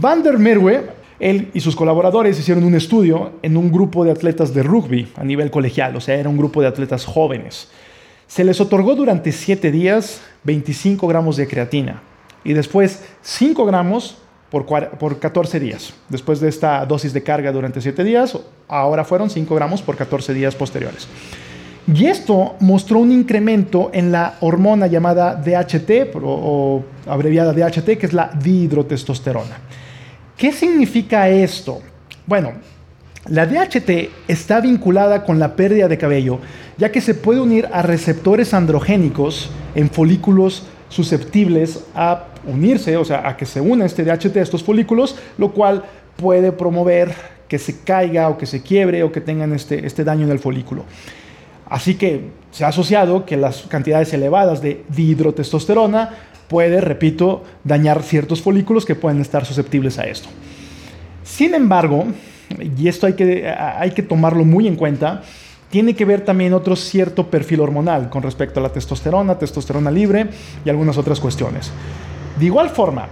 Van 0.00 0.22
der 0.22 0.38
Merwe, 0.38 0.88
él 1.20 1.50
y 1.52 1.60
sus 1.60 1.76
colaboradores 1.76 2.38
hicieron 2.38 2.64
un 2.64 2.74
estudio 2.74 3.32
en 3.42 3.56
un 3.56 3.70
grupo 3.70 4.02
de 4.04 4.10
atletas 4.10 4.54
de 4.54 4.62
rugby 4.62 5.12
a 5.14 5.24
nivel 5.24 5.50
colegial, 5.50 5.94
o 5.94 6.00
sea, 6.00 6.14
era 6.14 6.30
un 6.30 6.38
grupo 6.38 6.62
de 6.62 6.68
atletas 6.68 7.04
jóvenes. 7.04 7.68
Se 8.26 8.44
les 8.44 8.62
otorgó 8.62 8.94
durante 8.94 9.30
7 9.30 9.70
días 9.70 10.22
25 10.44 11.06
gramos 11.06 11.36
de 11.36 11.46
creatina 11.46 12.02
y 12.44 12.54
después 12.54 13.04
5 13.20 13.66
gramos 13.66 14.16
por, 14.50 14.64
por 14.64 15.18
14 15.18 15.60
días. 15.60 15.92
Después 16.08 16.40
de 16.40 16.48
esta 16.48 16.84
dosis 16.86 17.12
de 17.12 17.22
carga 17.22 17.52
durante 17.52 17.82
7 17.82 18.02
días, 18.04 18.38
ahora 18.68 19.04
fueron 19.04 19.28
5 19.28 19.54
gramos 19.54 19.82
por 19.82 19.96
14 19.96 20.32
días 20.32 20.54
posteriores. 20.54 21.06
Y 21.86 22.06
esto 22.06 22.54
mostró 22.60 23.00
un 23.00 23.10
incremento 23.10 23.90
en 23.92 24.12
la 24.12 24.36
hormona 24.40 24.86
llamada 24.86 25.34
DHT, 25.34 26.14
o, 26.22 26.84
abreviada 27.06 27.52
DHT, 27.52 27.98
que 27.98 28.06
es 28.06 28.12
la 28.12 28.30
dihidrotestosterona. 28.40 29.58
¿Qué 30.36 30.52
significa 30.52 31.28
esto? 31.28 31.80
Bueno, 32.26 32.52
la 33.26 33.46
DHT 33.46 34.10
está 34.28 34.60
vinculada 34.60 35.24
con 35.24 35.38
la 35.38 35.56
pérdida 35.56 35.88
de 35.88 35.98
cabello, 35.98 36.38
ya 36.78 36.92
que 36.92 37.00
se 37.00 37.14
puede 37.14 37.40
unir 37.40 37.68
a 37.72 37.82
receptores 37.82 38.54
androgénicos 38.54 39.50
en 39.74 39.90
folículos 39.90 40.64
susceptibles 40.88 41.84
a 41.94 42.26
unirse, 42.46 42.96
o 42.96 43.04
sea, 43.04 43.28
a 43.28 43.36
que 43.36 43.46
se 43.46 43.60
una 43.60 43.86
este 43.86 44.04
DHT 44.04 44.36
a 44.36 44.42
estos 44.42 44.62
folículos, 44.62 45.16
lo 45.38 45.52
cual 45.52 45.84
puede 46.16 46.52
promover 46.52 47.14
que 47.48 47.58
se 47.58 47.80
caiga 47.80 48.28
o 48.28 48.38
que 48.38 48.46
se 48.46 48.62
quiebre 48.62 49.02
o 49.02 49.12
que 49.12 49.20
tengan 49.20 49.52
este, 49.52 49.86
este 49.86 50.04
daño 50.04 50.24
en 50.24 50.32
el 50.32 50.38
folículo. 50.38 50.84
Así 51.72 51.94
que 51.94 52.28
se 52.50 52.66
ha 52.66 52.68
asociado 52.68 53.24
que 53.24 53.38
las 53.38 53.62
cantidades 53.62 54.12
elevadas 54.12 54.60
de 54.60 54.84
dihidrotestosterona 54.90 56.10
puede, 56.46 56.82
repito, 56.82 57.44
dañar 57.64 58.02
ciertos 58.02 58.42
folículos 58.42 58.84
que 58.84 58.94
pueden 58.94 59.22
estar 59.22 59.46
susceptibles 59.46 59.98
a 59.98 60.04
esto. 60.04 60.28
Sin 61.24 61.54
embargo, 61.54 62.04
y 62.76 62.88
esto 62.88 63.06
hay 63.06 63.14
que, 63.14 63.48
hay 63.48 63.92
que 63.92 64.02
tomarlo 64.02 64.44
muy 64.44 64.68
en 64.68 64.76
cuenta, 64.76 65.22
tiene 65.70 65.94
que 65.94 66.04
ver 66.04 66.26
también 66.26 66.52
otro 66.52 66.76
cierto 66.76 67.30
perfil 67.30 67.60
hormonal 67.60 68.10
con 68.10 68.22
respecto 68.22 68.60
a 68.60 68.64
la 68.64 68.68
testosterona, 68.68 69.38
testosterona 69.38 69.90
libre 69.90 70.26
y 70.66 70.68
algunas 70.68 70.98
otras 70.98 71.20
cuestiones. 71.20 71.72
De 72.38 72.44
igual 72.44 72.68
forma, 72.68 73.08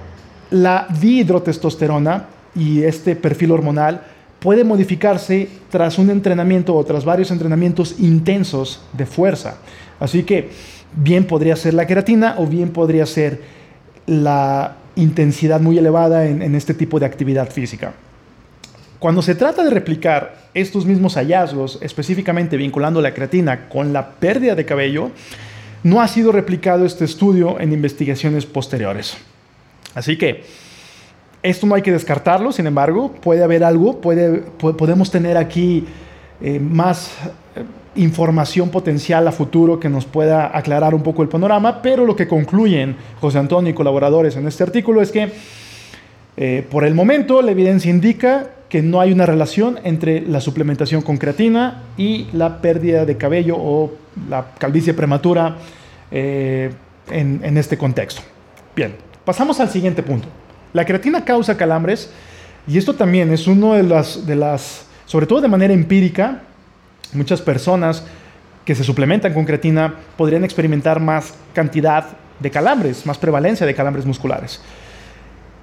la 0.50 0.86
dihidrotestosterona 1.00 2.26
y 2.54 2.82
este 2.82 3.16
perfil 3.16 3.52
hormonal 3.52 4.02
puede 4.40 4.64
modificarse 4.64 5.48
tras 5.70 5.98
un 5.98 6.10
entrenamiento 6.10 6.74
o 6.74 6.84
tras 6.84 7.04
varios 7.04 7.30
entrenamientos 7.30 7.96
intensos 8.00 8.80
de 8.92 9.06
fuerza. 9.06 9.58
Así 10.00 10.24
que 10.24 10.50
bien 10.96 11.24
podría 11.24 11.56
ser 11.56 11.74
la 11.74 11.86
queratina 11.86 12.34
o 12.38 12.46
bien 12.46 12.70
podría 12.70 13.06
ser 13.06 13.40
la 14.06 14.76
intensidad 14.96 15.60
muy 15.60 15.78
elevada 15.78 16.26
en, 16.26 16.54
este 16.54 16.74
tipo 16.74 16.98
de 16.98 17.06
actividad 17.06 17.50
física. 17.50 17.92
Cuando 18.98 19.22
se 19.22 19.34
trata 19.34 19.62
de 19.62 19.70
replicar 19.70 20.48
estos 20.52 20.84
mismos 20.84 21.14
hallazgos, 21.14 21.78
específicamente 21.80 22.56
vinculando 22.56 23.00
la 23.00 23.14
creatina 23.14 23.68
con 23.68 23.92
la 23.92 24.10
pérdida 24.12 24.54
de 24.54 24.66
cabello, 24.66 25.10
no 25.82 26.02
ha 26.02 26.08
sido 26.08 26.32
replicado 26.32 26.84
este 26.84 27.04
estudio 27.04 27.60
en 27.60 27.72
investigaciones 27.72 28.44
posteriores. 28.44 29.16
Así 29.94 30.18
que 30.18 30.44
esto 31.42 31.66
no 31.66 31.74
hay 31.74 31.82
que 31.82 31.92
descartarlo, 31.92 32.52
sin 32.52 32.66
embargo, 32.66 33.12
puede 33.12 33.42
haber 33.42 33.64
algo, 33.64 34.00
puede, 34.00 34.42
podemos 34.58 35.10
tener 35.10 35.36
aquí 35.36 35.86
eh, 36.42 36.60
más 36.60 37.12
eh, 37.56 37.64
información 37.96 38.68
potencial 38.68 39.26
a 39.26 39.32
futuro 39.32 39.80
que 39.80 39.88
nos 39.88 40.04
pueda 40.04 40.56
aclarar 40.56 40.94
un 40.94 41.02
poco 41.02 41.22
el 41.22 41.28
panorama, 41.28 41.80
pero 41.82 42.04
lo 42.04 42.14
que 42.14 42.28
concluyen 42.28 42.96
José 43.20 43.38
Antonio 43.38 43.70
y 43.70 43.74
colaboradores 43.74 44.36
en 44.36 44.46
este 44.46 44.62
artículo 44.62 45.00
es 45.00 45.10
que 45.10 45.32
eh, 46.36 46.66
por 46.70 46.84
el 46.84 46.94
momento 46.94 47.40
la 47.42 47.50
evidencia 47.52 47.90
indica 47.90 48.50
que 48.68 48.82
no 48.82 49.00
hay 49.00 49.10
una 49.10 49.26
relación 49.26 49.80
entre 49.82 50.20
la 50.20 50.40
suplementación 50.40 51.02
con 51.02 51.16
creatina 51.16 51.84
y 51.96 52.28
la 52.32 52.60
pérdida 52.60 53.04
de 53.04 53.16
cabello 53.16 53.56
o 53.58 53.92
la 54.28 54.52
calvicie 54.58 54.94
prematura 54.94 55.56
en, 56.12 56.70
en 57.10 57.56
este 57.56 57.76
contexto. 57.76 58.22
Bien, 58.76 58.94
pasamos 59.24 59.58
al 59.58 59.70
siguiente 59.70 60.04
punto. 60.04 60.28
La 60.72 60.84
creatina 60.84 61.24
causa 61.24 61.56
calambres 61.56 62.10
y 62.66 62.78
esto 62.78 62.94
también 62.94 63.32
es 63.32 63.46
uno 63.46 63.74
de 63.74 63.82
las, 63.82 64.26
de 64.26 64.36
las, 64.36 64.86
sobre 65.06 65.26
todo 65.26 65.40
de 65.40 65.48
manera 65.48 65.74
empírica, 65.74 66.42
muchas 67.12 67.40
personas 67.40 68.04
que 68.64 68.74
se 68.74 68.84
suplementan 68.84 69.34
con 69.34 69.44
creatina 69.44 69.94
podrían 70.16 70.44
experimentar 70.44 71.00
más 71.00 71.34
cantidad 71.54 72.06
de 72.38 72.50
calambres, 72.50 73.04
más 73.06 73.18
prevalencia 73.18 73.66
de 73.66 73.74
calambres 73.74 74.06
musculares. 74.06 74.60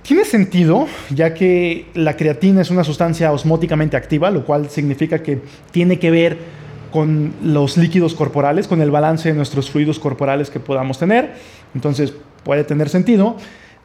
Tiene 0.01 0.23
sentido, 0.23 0.87
ya 1.09 1.33
que 1.33 1.87
la 1.93 2.15
creatina 2.15 2.61
es 2.61 2.69
una 2.69 2.83
sustancia 2.83 3.31
osmóticamente 3.31 3.97
activa, 3.97 4.31
lo 4.31 4.45
cual 4.45 4.69
significa 4.69 5.21
que 5.21 5.41
tiene 5.71 5.99
que 5.99 6.11
ver 6.11 6.37
con 6.91 7.33
los 7.43 7.77
líquidos 7.77 8.13
corporales, 8.13 8.67
con 8.67 8.81
el 8.81 8.89
balance 8.89 9.29
de 9.29 9.35
nuestros 9.35 9.69
fluidos 9.69 9.99
corporales 9.99 10.49
que 10.49 10.59
podamos 10.59 10.97
tener. 10.97 11.33
Entonces 11.75 12.13
puede 12.43 12.63
tener 12.63 12.87
sentido. 12.87 13.35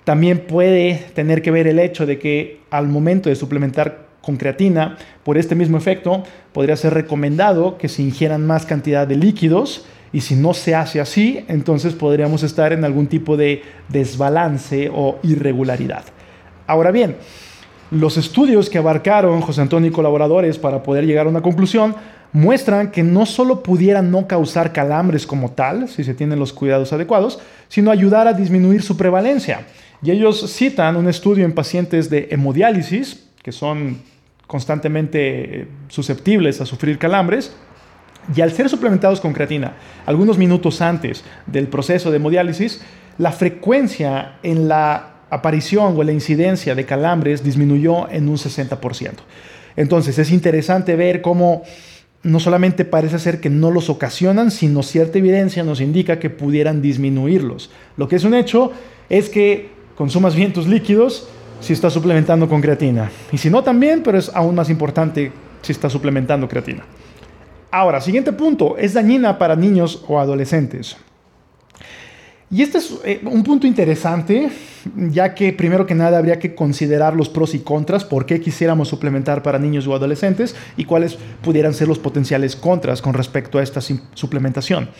También 0.05 0.47
puede 0.47 1.05
tener 1.15 1.43
que 1.43 1.51
ver 1.51 1.67
el 1.67 1.79
hecho 1.79 2.07
de 2.07 2.19
que 2.19 2.61
al 2.71 2.89
momento 2.89 3.29
de 3.29 3.37
suplementar 3.37 4.07
con 4.21 4.37
creatina, 4.37 4.97
por 5.25 5.37
este 5.37 5.55
mismo 5.55 5.77
efecto, 5.77 6.23
podría 6.53 6.77
ser 6.77 6.95
recomendado 6.95 7.77
que 7.79 7.89
se 7.89 8.03
ingieran 8.03 8.47
más 8.47 8.67
cantidad 8.67 9.07
de 9.07 9.17
líquidos 9.17 9.85
y 10.13 10.21
si 10.21 10.35
no 10.35 10.55
se 10.55 10.75
hace 10.75 11.01
así, 11.01 11.45
entonces 11.49 11.95
podríamos 11.95 12.43
estar 12.43 12.73
en 12.73 12.85
algún 12.85 13.07
tipo 13.07 13.37
de 13.37 13.63
desbalance 13.89 14.91
o 14.93 15.19
irregularidad. 15.23 16.05
Ahora 16.67 16.91
bien, 16.91 17.17
los 17.91 18.17
estudios 18.17 18.71
que 18.71 18.79
abarcaron 18.79 19.41
José 19.41 19.61
Antonio 19.61 19.91
y 19.91 19.93
colaboradores 19.93 20.59
para 20.59 20.83
poder 20.83 21.07
llegar 21.07 21.27
a 21.27 21.31
una 21.31 21.43
conclusión 21.43 21.95
muestran 22.33 22.91
que 22.91 23.03
no 23.03 23.27
solo 23.27 23.63
pudiera 23.63 24.03
no 24.03 24.27
causar 24.27 24.73
calambres 24.73 25.27
como 25.27 25.51
tal, 25.51 25.89
si 25.89 26.03
se 26.05 26.15
tienen 26.15 26.39
los 26.39 26.53
cuidados 26.53 26.93
adecuados, 26.93 27.41
sino 27.69 27.91
ayudar 27.91 28.27
a 28.27 28.33
disminuir 28.33 28.83
su 28.83 28.97
prevalencia. 28.97 29.67
Y 30.03 30.11
ellos 30.11 30.53
citan 30.53 30.97
un 30.97 31.09
estudio 31.09 31.45
en 31.45 31.53
pacientes 31.53 32.11
de 32.11 32.29
hemodiálisis, 32.31 33.25
que 33.43 33.53
son 33.53 33.99
constantemente 34.47 35.69
susceptibles 35.89 36.61
a 36.61 36.67
sufrir 36.67 36.99
calambres, 36.99 37.55
y 38.37 38.41
al 38.41 38.53
ser 38.53 38.69
suplementados 38.69 39.21
con 39.21 39.33
creatina 39.33 39.75
algunos 40.07 40.39
minutos 40.39 40.81
antes 40.81 41.25
del 41.47 41.69
proceso 41.69 42.11
de 42.11 42.17
hemodiálisis, 42.17 42.83
la 43.19 43.33
frecuencia 43.33 44.39
en 44.43 44.69
la 44.69 45.15
aparición 45.31 45.97
o 45.97 46.03
la 46.03 46.13
incidencia 46.13 46.75
de 46.75 46.85
calambres 46.85 47.43
disminuyó 47.43 48.09
en 48.11 48.29
un 48.29 48.37
60%. 48.37 49.13
Entonces 49.77 50.19
es 50.19 50.31
interesante 50.31 50.97
ver 50.97 51.23
cómo 51.23 51.63
no 52.23 52.39
solamente 52.39 52.85
parece 52.85 53.19
ser 53.19 53.41
que 53.41 53.51
no 53.51 53.71
los 53.71 53.91
ocasionan, 53.91 54.51
sino 54.51 54.83
cierta 54.83 55.19
evidencia 55.19 55.65
nos 55.65 55.81
indica 55.81 56.21
que 56.21 56.31
pudieran 56.31 56.83
disminuirlos. 56.83 57.71
Lo 57.97 58.07
que 58.07 58.17
es 58.17 58.25
un 58.25 58.35
hecho 58.35 58.73
es 59.09 59.29
que 59.29 59.71
consumas 59.97 60.35
bien 60.35 60.53
tus 60.53 60.67
líquidos 60.67 61.29
si 61.61 61.73
estás 61.73 61.93
suplementando 61.93 62.49
con 62.49 62.61
creatina. 62.61 63.11
Y 63.31 63.39
si 63.39 63.49
no 63.51 63.63
también, 63.63 64.03
pero 64.03 64.19
es 64.19 64.31
aún 64.35 64.55
más 64.55 64.69
importante 64.69 65.33
si 65.63 65.73
estás 65.73 65.93
suplementando 65.93 66.49
creatina. 66.49 66.85
Ahora, 67.71 68.01
siguiente 68.01 68.33
punto, 68.33 68.77
es 68.77 68.95
dañina 68.95 69.39
para 69.39 69.57
niños 69.57 70.05
o 70.09 70.19
adolescentes. 70.19 70.97
Y 72.51 72.61
este 72.61 72.79
es 72.79 72.95
eh, 73.05 73.21
un 73.25 73.43
punto 73.43 73.67
interesante, 73.67 74.51
ya 74.95 75.35
que 75.35 75.55
primero 75.55 75.87
que 75.87 75.95
nada 75.95 76.19
habría 76.19 76.39
que 76.39 76.55
considerar 76.55 77.17
los 77.17 77.31
pros 77.31 77.55
y 77.55 77.61
contras, 77.61 78.05
por 78.05 78.27
qué 78.27 78.43
quisiéramos 78.43 78.89
suplementar 78.89 79.43
para 79.43 79.59
niños 79.59 79.87
o 79.87 79.95
adolescentes 79.95 80.55
y 80.77 80.85
cuáles 80.85 81.17
pudieran 81.43 81.73
ser 81.73 81.89
los 81.89 81.99
potenciales 81.99 82.55
contras 82.55 83.01
con 83.01 83.15
respecto 83.15 83.59
a 83.59 83.63
esta 83.63 83.81
suplementación. 83.81 84.91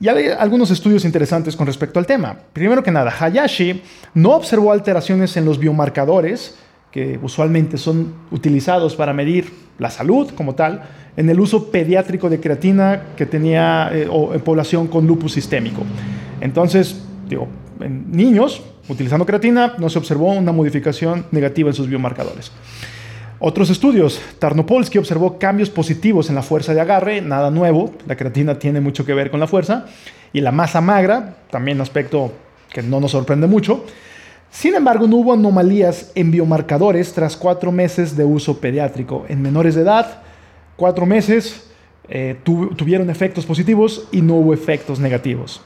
Y 0.00 0.08
hay 0.08 0.28
algunos 0.28 0.70
estudios 0.70 1.04
interesantes 1.04 1.56
con 1.56 1.66
respecto 1.66 1.98
al 1.98 2.06
tema. 2.06 2.36
Primero 2.52 2.82
que 2.82 2.90
nada, 2.90 3.12
Hayashi 3.18 3.82
no 4.14 4.30
observó 4.30 4.72
alteraciones 4.72 5.36
en 5.36 5.44
los 5.44 5.58
biomarcadores, 5.58 6.56
que 6.92 7.18
usualmente 7.20 7.76
son 7.78 8.14
utilizados 8.30 8.94
para 8.94 9.12
medir 9.12 9.52
la 9.78 9.90
salud 9.90 10.30
como 10.36 10.54
tal, 10.54 10.82
en 11.16 11.28
el 11.28 11.40
uso 11.40 11.70
pediátrico 11.70 12.30
de 12.30 12.38
creatina 12.38 13.02
que 13.16 13.26
tenía 13.26 13.90
eh, 13.92 14.08
o 14.10 14.34
en 14.34 14.40
población 14.40 14.86
con 14.86 15.06
lupus 15.06 15.32
sistémico. 15.32 15.82
Entonces, 16.40 17.02
digo, 17.28 17.48
en 17.80 18.10
niños 18.12 18.62
utilizando 18.88 19.26
creatina, 19.26 19.74
no 19.78 19.90
se 19.90 19.98
observó 19.98 20.32
una 20.32 20.52
modificación 20.52 21.26
negativa 21.32 21.70
en 21.70 21.74
sus 21.74 21.88
biomarcadores. 21.88 22.52
Otros 23.40 23.70
estudios, 23.70 24.20
Tarnopolsky 24.40 24.98
observó 24.98 25.38
cambios 25.38 25.70
positivos 25.70 26.28
en 26.28 26.34
la 26.34 26.42
fuerza 26.42 26.74
de 26.74 26.80
agarre, 26.80 27.20
nada 27.20 27.50
nuevo, 27.52 27.94
la 28.06 28.16
creatina 28.16 28.58
tiene 28.58 28.80
mucho 28.80 29.04
que 29.04 29.14
ver 29.14 29.30
con 29.30 29.38
la 29.38 29.46
fuerza, 29.46 29.86
y 30.32 30.40
la 30.40 30.50
masa 30.50 30.80
magra, 30.80 31.36
también 31.50 31.80
aspecto 31.80 32.32
que 32.72 32.82
no 32.82 32.98
nos 32.98 33.12
sorprende 33.12 33.46
mucho. 33.46 33.84
Sin 34.50 34.74
embargo, 34.74 35.06
no 35.06 35.16
hubo 35.16 35.32
anomalías 35.34 36.10
en 36.16 36.32
biomarcadores 36.32 37.12
tras 37.12 37.36
cuatro 37.36 37.70
meses 37.70 38.16
de 38.16 38.24
uso 38.24 38.58
pediátrico. 38.58 39.24
En 39.28 39.40
menores 39.40 39.76
de 39.76 39.82
edad, 39.82 40.22
cuatro 40.76 41.06
meses 41.06 41.70
eh, 42.08 42.36
tuvieron 42.42 43.08
efectos 43.08 43.46
positivos 43.46 44.08
y 44.10 44.20
no 44.20 44.34
hubo 44.34 44.52
efectos 44.52 44.98
negativos. 44.98 45.60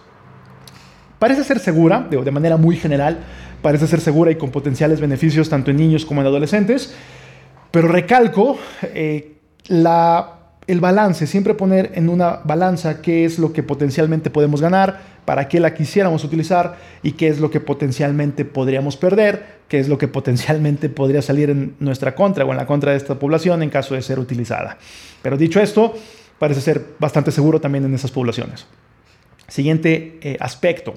Parece 1.19 1.45
ser 1.45 1.59
segura, 1.59 2.07
de, 2.11 2.19
de 2.23 2.31
manera 2.31 2.57
muy 2.57 2.77
general, 2.77 3.21
parece 3.63 3.87
ser 3.87 4.01
segura 4.01 4.31
y 4.31 4.35
con 4.35 4.51
potenciales 4.51 5.01
beneficios 5.01 5.49
tanto 5.49 5.71
en 5.71 5.77
niños 5.79 6.05
como 6.05 6.21
en 6.21 6.27
adolescentes. 6.27 6.95
Pero 7.73 7.89
recalco 7.89 8.59
eh, 8.83 9.39
el 9.69 10.81
balance, 10.81 11.27
siempre 11.27 11.55
poner 11.55 11.93
en 11.95 12.09
una 12.09 12.41
balanza 12.45 13.01
qué 13.01 13.25
es 13.25 13.39
lo 13.39 13.53
que 13.53 13.63
potencialmente 13.63 14.31
podemos 14.31 14.61
ganar, 14.61 15.01
para 15.25 15.49
qué 15.49 15.59
la 15.59 15.73
quisiéramos 15.73 16.23
utilizar 16.25 16.77
y 17.03 17.13
qué 17.13 17.29
es 17.29 17.41
lo 17.41 17.51
que 17.51 17.61
potencialmente 17.61 18.45
podríamos 18.45 18.97
perder, 18.97 19.63
qué 19.69 19.79
es 19.79 19.89
lo 19.89 19.97
que 19.97 20.09
potencialmente 20.09 20.89
podría 20.89 21.23
salir 21.23 21.49
en 21.49 21.75
nuestra 21.81 22.15
contra 22.15 22.45
o 22.45 22.51
en 22.51 22.59
la 22.59 22.67
contra 22.67 22.91
de 22.91 22.99
esta 22.99 23.19
población 23.19 23.63
en 23.63 23.71
caso 23.71 23.95
de 23.95 24.03
ser 24.03 24.19
utilizada. 24.19 24.77
Pero 25.23 25.39
dicho 25.39 25.61
esto, 25.61 25.95
parece 26.39 26.61
ser 26.61 26.85
bastante 26.99 27.31
seguro 27.31 27.61
también 27.61 27.85
en 27.85 27.95
esas 27.95 28.11
poblaciones. 28.11 28.67
Siguiente 29.49 30.19
eh, 30.21 30.37
aspecto. 30.41 30.95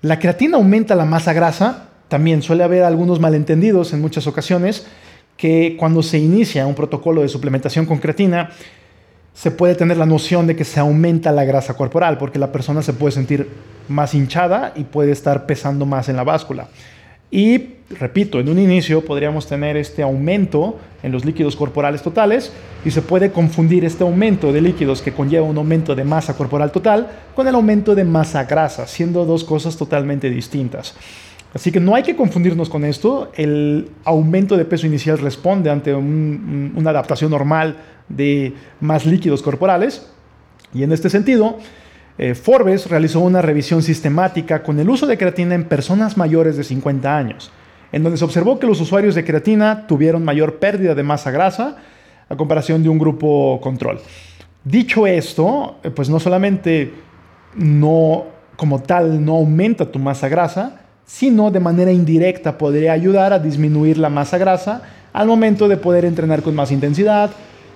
La 0.00 0.18
creatina 0.18 0.56
aumenta 0.56 0.94
la 0.94 1.04
masa 1.04 1.32
grasa. 1.32 1.88
También 2.08 2.40
suele 2.40 2.64
haber 2.64 2.84
algunos 2.84 3.20
malentendidos 3.20 3.92
en 3.92 4.00
muchas 4.00 4.26
ocasiones 4.26 4.86
que 5.38 5.76
cuando 5.78 6.02
se 6.02 6.18
inicia 6.18 6.66
un 6.66 6.74
protocolo 6.74 7.22
de 7.22 7.28
suplementación 7.28 7.86
con 7.86 7.98
creatina, 7.98 8.50
se 9.32 9.52
puede 9.52 9.76
tener 9.76 9.96
la 9.96 10.04
noción 10.04 10.48
de 10.48 10.56
que 10.56 10.64
se 10.64 10.80
aumenta 10.80 11.30
la 11.30 11.44
grasa 11.44 11.74
corporal, 11.74 12.18
porque 12.18 12.40
la 12.40 12.50
persona 12.50 12.82
se 12.82 12.92
puede 12.92 13.12
sentir 13.12 13.48
más 13.86 14.12
hinchada 14.12 14.72
y 14.74 14.82
puede 14.82 15.12
estar 15.12 15.46
pesando 15.46 15.86
más 15.86 16.08
en 16.08 16.16
la 16.16 16.24
báscula. 16.24 16.68
Y, 17.30 17.74
repito, 17.90 18.40
en 18.40 18.48
un 18.48 18.58
inicio 18.58 19.04
podríamos 19.04 19.46
tener 19.46 19.76
este 19.76 20.02
aumento 20.02 20.80
en 21.04 21.12
los 21.12 21.24
líquidos 21.24 21.54
corporales 21.54 22.02
totales 22.02 22.52
y 22.84 22.90
se 22.90 23.02
puede 23.02 23.30
confundir 23.30 23.84
este 23.84 24.02
aumento 24.02 24.52
de 24.52 24.60
líquidos 24.60 25.02
que 25.02 25.12
conlleva 25.12 25.46
un 25.46 25.56
aumento 25.56 25.94
de 25.94 26.04
masa 26.04 26.36
corporal 26.36 26.72
total 26.72 27.06
con 27.36 27.46
el 27.46 27.54
aumento 27.54 27.94
de 27.94 28.04
masa 28.04 28.42
grasa, 28.44 28.88
siendo 28.88 29.24
dos 29.24 29.44
cosas 29.44 29.76
totalmente 29.76 30.30
distintas. 30.30 30.96
Así 31.54 31.72
que 31.72 31.80
no 31.80 31.94
hay 31.94 32.02
que 32.02 32.14
confundirnos 32.14 32.68
con 32.68 32.84
esto. 32.84 33.32
El 33.34 33.90
aumento 34.04 34.56
de 34.56 34.64
peso 34.64 34.86
inicial 34.86 35.18
responde 35.18 35.70
ante 35.70 35.94
una 35.94 36.90
adaptación 36.90 37.30
normal 37.30 37.76
de 38.08 38.54
más 38.80 39.06
líquidos 39.06 39.42
corporales. 39.42 40.10
Y 40.74 40.82
en 40.82 40.92
este 40.92 41.08
sentido, 41.08 41.58
eh, 42.18 42.34
Forbes 42.34 42.90
realizó 42.90 43.20
una 43.20 43.40
revisión 43.40 43.82
sistemática 43.82 44.62
con 44.62 44.78
el 44.78 44.90
uso 44.90 45.06
de 45.06 45.16
creatina 45.16 45.54
en 45.54 45.64
personas 45.64 46.16
mayores 46.16 46.56
de 46.56 46.64
50 46.64 47.16
años, 47.16 47.50
en 47.92 48.02
donde 48.02 48.18
se 48.18 48.24
observó 48.24 48.58
que 48.58 48.66
los 48.66 48.80
usuarios 48.80 49.14
de 49.14 49.24
creatina 49.24 49.86
tuvieron 49.86 50.24
mayor 50.24 50.58
pérdida 50.58 50.94
de 50.94 51.02
masa 51.02 51.30
grasa 51.30 51.76
a 52.28 52.36
comparación 52.36 52.82
de 52.82 52.88
un 52.90 52.98
grupo 52.98 53.58
control. 53.62 54.00
Dicho 54.64 55.06
esto, 55.06 55.78
eh, 55.82 55.90
pues 55.90 56.10
no 56.10 56.20
solamente 56.20 56.92
no 57.54 58.26
como 58.56 58.82
tal 58.82 59.24
no 59.24 59.36
aumenta 59.36 59.90
tu 59.90 59.98
masa 59.98 60.28
grasa, 60.28 60.87
sino 61.08 61.50
de 61.50 61.58
manera 61.58 61.90
indirecta 61.90 62.58
podría 62.58 62.92
ayudar 62.92 63.32
a 63.32 63.38
disminuir 63.38 63.96
la 63.96 64.10
masa 64.10 64.36
grasa 64.36 64.82
al 65.14 65.26
momento 65.26 65.66
de 65.66 65.78
poder 65.78 66.04
entrenar 66.04 66.42
con 66.42 66.54
más 66.54 66.70
intensidad, 66.70 67.30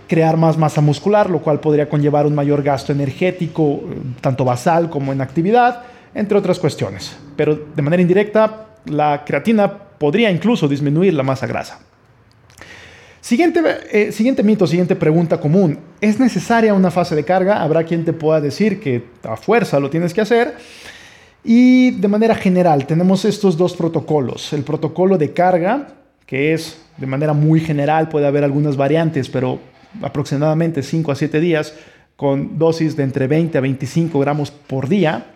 crear 0.07 0.37
más 0.37 0.59
masa 0.59 0.83
muscular, 0.83 1.31
lo 1.31 1.41
cual 1.41 1.59
podría 1.59 1.88
conllevar 1.88 2.27
un 2.27 2.35
mayor 2.35 2.62
gasto 2.62 2.92
energético, 2.92 3.81
tanto 4.21 4.45
basal 4.45 4.90
como 4.90 5.12
en 5.12 5.23
actividad, 5.23 5.83
entre 6.14 6.37
otras 6.37 6.59
cuestiones. 6.59 7.16
Pero 7.35 7.59
de 7.75 7.83
manera 7.83 8.03
indirecta, 8.03 8.66
la 8.85 9.25
creatina 9.25 9.73
podría 9.73 10.31
incluso 10.31 10.68
disminuir 10.68 11.14
la 11.14 11.23
masa 11.23 11.47
grasa. 11.47 11.81
Siguiente, 13.23 13.62
eh, 13.90 14.12
siguiente 14.12 14.42
mito, 14.42 14.66
siguiente 14.66 14.95
pregunta 14.95 15.40
común. 15.40 15.79
¿Es 16.03 16.21
necesaria 16.21 16.75
una 16.75 16.90
fase 16.90 17.14
de 17.14 17.25
carga? 17.25 17.62
Habrá 17.62 17.85
quien 17.85 18.05
te 18.05 18.12
pueda 18.12 18.42
decir 18.42 18.79
que 18.79 19.05
a 19.23 19.37
fuerza 19.38 19.81
lo 19.81 19.88
tienes 19.88 20.12
que 20.12 20.21
hacer. 20.21 20.55
Y 21.44 21.92
de 21.92 22.09
manera 22.09 22.35
general 22.35 22.87
tenemos 22.87 23.24
estos 23.24 23.57
dos 23.57 23.74
protocolos. 23.74 24.52
El 24.52 24.62
protocolo 24.62 25.18
de 25.18 25.33
carga, 25.33 25.88
que 26.26 26.52
es 26.52 26.78
de 26.96 27.07
manera 27.07 27.33
muy 27.33 27.61
general, 27.61 28.09
puede 28.09 28.26
haber 28.26 28.44
algunas 28.44 28.76
variantes, 28.76 29.28
pero 29.28 29.59
aproximadamente 30.00 30.83
5 30.83 31.12
a 31.12 31.14
7 31.14 31.40
días 31.40 31.74
con 32.16 32.59
dosis 32.59 32.96
de 32.96 33.02
entre 33.02 33.26
20 33.26 33.59
a 33.59 33.61
25 33.61 34.20
gramos 34.20 34.50
por 34.50 34.88
día. 34.88 35.26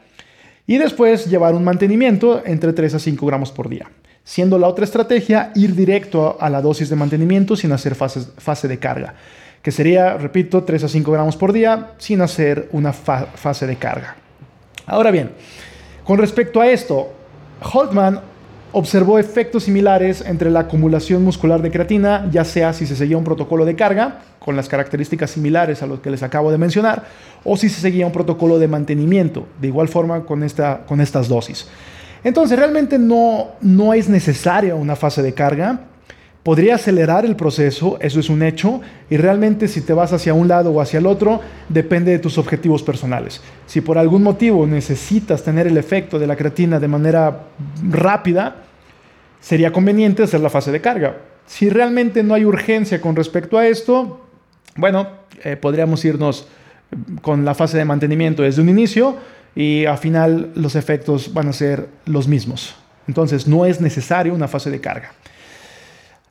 Y 0.69 0.79
después 0.79 1.27
llevar 1.27 1.55
un 1.55 1.65
mantenimiento 1.65 2.43
entre 2.45 2.73
3 2.73 2.95
a 2.95 2.99
5 2.99 3.27
gramos 3.27 3.51
por 3.51 3.69
día. 3.69 3.91
Siendo 4.23 4.59
la 4.59 4.69
otra 4.69 4.85
estrategia 4.85 5.53
ir 5.55 5.75
directo 5.75 6.37
a 6.41 6.51
la 6.51 6.61
dosis 6.61 6.89
de 6.89 6.97
mantenimiento 6.97 7.57
sin 7.57 7.73
hacer 7.73 7.95
fase, 7.95 8.69
de 8.69 8.79
carga, 8.79 9.15
que 9.63 9.71
sería, 9.71 10.17
repito, 10.17 10.65
3 10.65 10.85
a 10.85 10.89
5 10.89 11.13
gramos 11.13 11.37
por 11.37 11.53
día 11.53 11.93
sin 11.99 12.21
hacer 12.21 12.69
una 12.73 12.93
fase 12.93 13.67
de 13.67 13.77
carga. 13.77 14.17
Ahora 14.87 15.11
bien, 15.11 15.31
con 16.07 16.19
respecto 16.19 16.61
a 16.61 16.69
esto, 16.69 17.09
Holtman 17.61 18.21
observó 18.71 19.19
efectos 19.19 19.65
similares 19.65 20.21
entre 20.21 20.51
la 20.51 20.61
acumulación 20.61 21.25
muscular 21.25 21.61
de 21.63 21.71
creatina, 21.73 22.29
ya 22.31 22.45
sea 22.45 22.73
si 22.73 22.87
se 22.87 22.95
seguía 22.95 23.17
un 23.17 23.25
protocolo 23.25 23.65
de 23.65 23.75
carga, 23.75 24.21
con 24.39 24.55
las 24.55 24.69
características 24.69 25.33
similares 25.33 25.83
a 25.83 25.87
los 25.87 25.99
que 25.99 26.11
les 26.11 26.23
acabo 26.23 26.53
de 26.53 26.59
mencionar, 26.59 27.07
o 27.43 27.57
si 27.57 27.69
se 27.69 27.81
seguía 27.81 28.07
un 28.07 28.13
protocolo 28.13 28.61
de 28.61 28.69
mantenimiento, 28.69 29.49
de 29.61 29.67
igual 29.67 29.89
forma 29.89 30.25
con, 30.25 30.45
esta, 30.45 30.83
con 30.87 31.01
estas 31.01 31.27
dosis. 31.27 31.67
Entonces, 32.23 32.57
realmente 32.57 32.99
no, 32.99 33.49
no 33.61 33.93
es 33.93 34.09
necesaria 34.09 34.77
una 34.77 34.95
fase 34.95 35.23
de 35.23 35.35
carga, 35.35 35.81
podría 36.47 36.77
acelerar 36.77 37.25
el 37.27 37.35
proceso, 37.35 37.99
eso 38.01 38.21
es 38.21 38.31
un 38.31 38.41
hecho, 38.41 38.81
y 39.11 39.17
realmente 39.17 39.67
si 39.67 39.81
te 39.81 39.93
vas 39.93 40.13
hacia 40.13 40.33
un 40.33 40.47
lado 40.47 40.71
o 40.71 40.81
hacia 40.81 41.01
el 41.01 41.07
otro, 41.07 41.41
depende 41.69 42.13
de 42.13 42.21
tus 42.21 42.39
objetivos 42.39 42.85
personales. 42.85 43.41
Si 43.67 43.81
por 43.81 43.99
algún 43.99 44.23
motivo 44.23 44.65
necesitas 44.65 45.43
tener 45.43 45.67
el 45.67 45.77
efecto 45.77 46.21
de 46.21 46.29
la 46.29 46.37
creatina 46.37 46.79
de 46.79 46.87
manera 46.87 47.47
rápida, 47.91 48.63
sería 49.41 49.73
conveniente 49.73 50.23
hacer 50.23 50.39
la 50.39 50.49
fase 50.49 50.71
de 50.71 50.81
carga. 50.81 51.17
Si 51.47 51.69
realmente 51.69 52.23
no 52.23 52.33
hay 52.33 52.45
urgencia 52.45 53.01
con 53.01 53.17
respecto 53.17 53.59
a 53.59 53.67
esto, 53.67 54.25
bueno, 54.77 55.09
eh, 55.43 55.57
podríamos 55.57 56.05
irnos 56.05 56.47
con 57.23 57.45
la 57.45 57.57
fase 57.57 57.77
de 57.77 57.85
mantenimiento 57.85 58.45
desde 58.45 58.63
un 58.63 58.69
inicio 58.69 59.17
y 59.57 59.85
al 59.87 59.99
final 59.99 60.53
los 60.55 60.77
efectos 60.77 61.35
van 61.35 61.49
a 61.49 61.53
ser 61.53 61.89
los 62.05 62.29
mismos. 62.29 62.77
Entonces 63.09 63.49
no 63.49 63.67
es 63.67 63.81
necesario 63.81 64.33
una 64.33 64.47
fase 64.47 64.71
de 64.71 64.81
carga. 64.81 65.11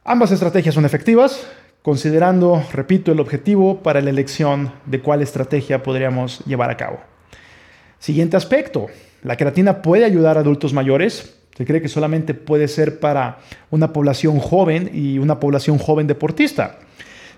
Ambas 0.07 0.29
estrategias 0.29 0.75
son 0.75 0.85
efectivas, 0.85 1.47
considerando, 1.81 2.63
repito, 2.71 3.11
el 3.11 3.19
objetivo 3.19 3.81
para 3.81 4.01
la 4.01 4.11
elección 4.11 4.71
de 4.85 5.01
cuál 5.01 5.23
estrategia 5.23 5.81
podríamos 5.81 6.45
llevar 6.45 6.69
a 6.69 6.77
cabo. 6.77 6.99
Siguiente 7.97 8.37
aspecto, 8.37 8.85
la 9.23 9.35
creatina 9.35 9.81
puede 9.81 10.05
ayudar 10.05 10.37
a 10.37 10.41
adultos 10.41 10.73
mayores. 10.73 11.35
Se 11.57 11.65
cree 11.65 11.81
que 11.81 11.87
solamente 11.87 12.35
puede 12.35 12.67
ser 12.67 12.99
para 12.99 13.39
una 13.71 13.93
población 13.93 14.37
joven 14.37 14.91
y 14.93 15.17
una 15.17 15.39
población 15.39 15.79
joven 15.79 16.05
deportista. 16.05 16.77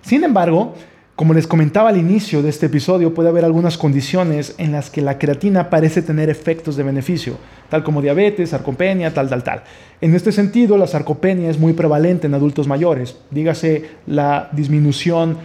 Sin 0.02 0.26
embargo, 0.26 0.76
como 1.18 1.34
les 1.34 1.48
comentaba 1.48 1.90
al 1.90 1.98
inicio 1.98 2.44
de 2.44 2.50
este 2.50 2.68
episodio, 2.68 3.12
puede 3.12 3.30
haber 3.30 3.44
algunas 3.44 3.76
condiciones 3.76 4.54
en 4.60 4.72
las 4.72 4.92
que 4.92 5.02
la 5.02 5.18
creatina 5.18 5.68
parece 5.68 6.04
tener 6.04 6.30
efectos 6.30 6.76
de 6.76 6.84
beneficio, 6.84 7.40
tal 7.70 7.84
como 7.84 8.04
diabetes, 8.04 8.52
sarcopenia, 8.52 9.12
tal, 9.12 9.28
tal, 9.28 9.44
tal. 9.44 9.64
En 10.00 10.14
este 10.14 10.32
sentido, 10.32 10.78
la 10.78 10.86
sarcopenia 10.86 11.50
es 11.50 11.58
muy 11.58 11.74
prevalente 11.74 12.28
en 12.28 12.36
adultos 12.36 12.68
mayores, 12.68 13.18
dígase 13.32 13.90
la 14.06 14.50
disminución 14.52 15.40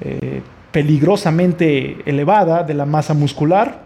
eh, 0.00 0.40
peligrosamente 0.72 1.98
elevada 2.06 2.62
de 2.62 2.72
la 2.72 2.86
masa 2.86 3.12
muscular, 3.12 3.82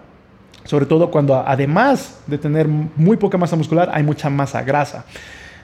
sobre 0.62 0.86
todo 0.86 1.10
cuando 1.10 1.42
además 1.44 2.20
de 2.28 2.38
tener 2.38 2.68
muy 2.68 3.16
poca 3.16 3.36
masa 3.36 3.56
muscular 3.56 3.90
hay 3.92 4.04
mucha 4.04 4.30
masa 4.30 4.62
grasa. 4.62 5.06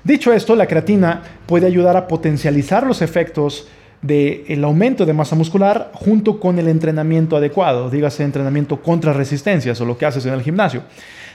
Dicho 0.03 0.33
esto, 0.33 0.57
la 0.57 0.67
creatina 0.67 1.23
puede 1.47 1.69
ayudar 1.69 1.97
a 1.97 2.09
potencializar 2.09 2.85
los 2.85 3.01
efectos 3.01 3.69
del 4.03 4.63
aumento 4.65 5.05
de 5.05 5.13
masa 5.13 5.35
muscular 5.35 5.91
junto 5.95 6.39
con 6.39 6.59
el 6.59 6.69
entrenamiento 6.69 7.37
adecuado, 7.37 7.91
dígase 7.91 8.25
entrenamiento 8.25 8.81
contra 8.81 9.13
resistencias 9.13 9.81
o 9.81 9.85
lo 9.85 9.99
que 9.99 10.07
haces 10.07 10.25
en 10.27 10.35
el 10.35 10.43
gimnasio. 10.43 10.83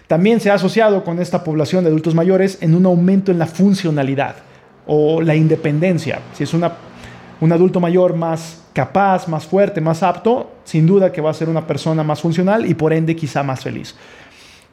También 0.07 0.39
se 0.39 0.51
ha 0.51 0.55
asociado 0.55 1.03
con 1.03 1.19
esta 1.19 1.43
población 1.43 1.83
de 1.83 1.89
adultos 1.89 2.15
mayores 2.15 2.57
en 2.61 2.75
un 2.75 2.85
aumento 2.85 3.31
en 3.31 3.39
la 3.39 3.47
funcionalidad 3.47 4.35
o 4.85 5.21
la 5.21 5.35
independencia. 5.35 6.19
Si 6.33 6.43
es 6.43 6.53
una, 6.53 6.73
un 7.41 7.51
adulto 7.51 7.79
mayor 7.79 8.15
más 8.15 8.63
capaz, 8.73 9.27
más 9.27 9.45
fuerte, 9.45 9.79
más 9.81 10.03
apto, 10.03 10.51
sin 10.63 10.85
duda 10.85 11.11
que 11.11 11.21
va 11.21 11.29
a 11.29 11.33
ser 11.33 11.49
una 11.49 11.65
persona 11.65 12.03
más 12.03 12.21
funcional 12.21 12.65
y 12.65 12.73
por 12.73 12.91
ende 12.91 13.15
quizá 13.15 13.43
más 13.43 13.61
feliz. 13.61 13.95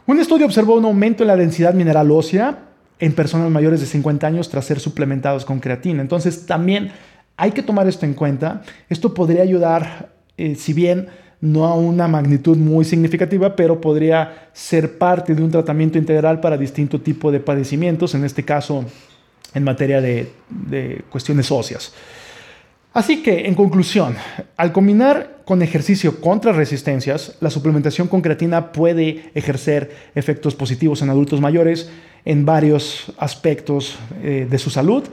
Un 0.06 0.18
estudio 0.18 0.46
observó 0.46 0.74
un 0.74 0.84
aumento 0.84 1.22
en 1.22 1.28
la 1.28 1.36
densidad 1.36 1.74
mineral 1.74 2.10
ósea 2.10 2.58
en 2.98 3.14
personas 3.14 3.50
mayores 3.50 3.80
de 3.80 3.86
50 3.86 4.26
años 4.26 4.48
tras 4.48 4.64
ser 4.64 4.80
suplementados 4.80 5.44
con 5.44 5.60
creatina. 5.60 6.02
Entonces 6.02 6.46
también 6.46 6.92
hay 7.40 7.52
que 7.52 7.62
tomar 7.62 7.88
esto 7.88 8.04
en 8.04 8.12
cuenta. 8.12 8.62
Esto 8.90 9.14
podría 9.14 9.42
ayudar, 9.42 10.10
eh, 10.36 10.54
si 10.56 10.74
bien 10.74 11.08
no 11.40 11.64
a 11.64 11.74
una 11.74 12.06
magnitud 12.06 12.58
muy 12.58 12.84
significativa, 12.84 13.56
pero 13.56 13.80
podría 13.80 14.50
ser 14.52 14.98
parte 14.98 15.34
de 15.34 15.42
un 15.42 15.50
tratamiento 15.50 15.96
integral 15.96 16.38
para 16.40 16.58
distinto 16.58 17.00
tipo 17.00 17.32
de 17.32 17.40
padecimientos, 17.40 18.14
en 18.14 18.24
este 18.24 18.44
caso 18.44 18.84
en 19.54 19.64
materia 19.64 20.02
de, 20.02 20.30
cuestiones 21.08 21.50
óseas. 21.50 21.94
Así 22.92 23.22
que, 23.22 23.46
en 23.46 23.54
conclusión, 23.54 24.16
al 24.58 24.72
combinar 24.72 25.40
con 25.46 25.62
ejercicio 25.62 26.20
contra 26.20 26.52
resistencias, 26.52 27.36
la 27.40 27.48
suplementación 27.48 28.06
con 28.06 28.20
creatina 28.20 28.70
puede 28.70 29.30
ejercer 29.34 30.10
efectos 30.14 30.54
positivos 30.54 31.00
en 31.00 31.08
adultos 31.08 31.40
mayores 31.40 31.90
en 32.26 32.44
varios 32.44 33.12
aspectos 33.16 33.96
eh, 34.22 34.46
de 34.50 34.58
su 34.58 34.68
salud, 34.68 35.04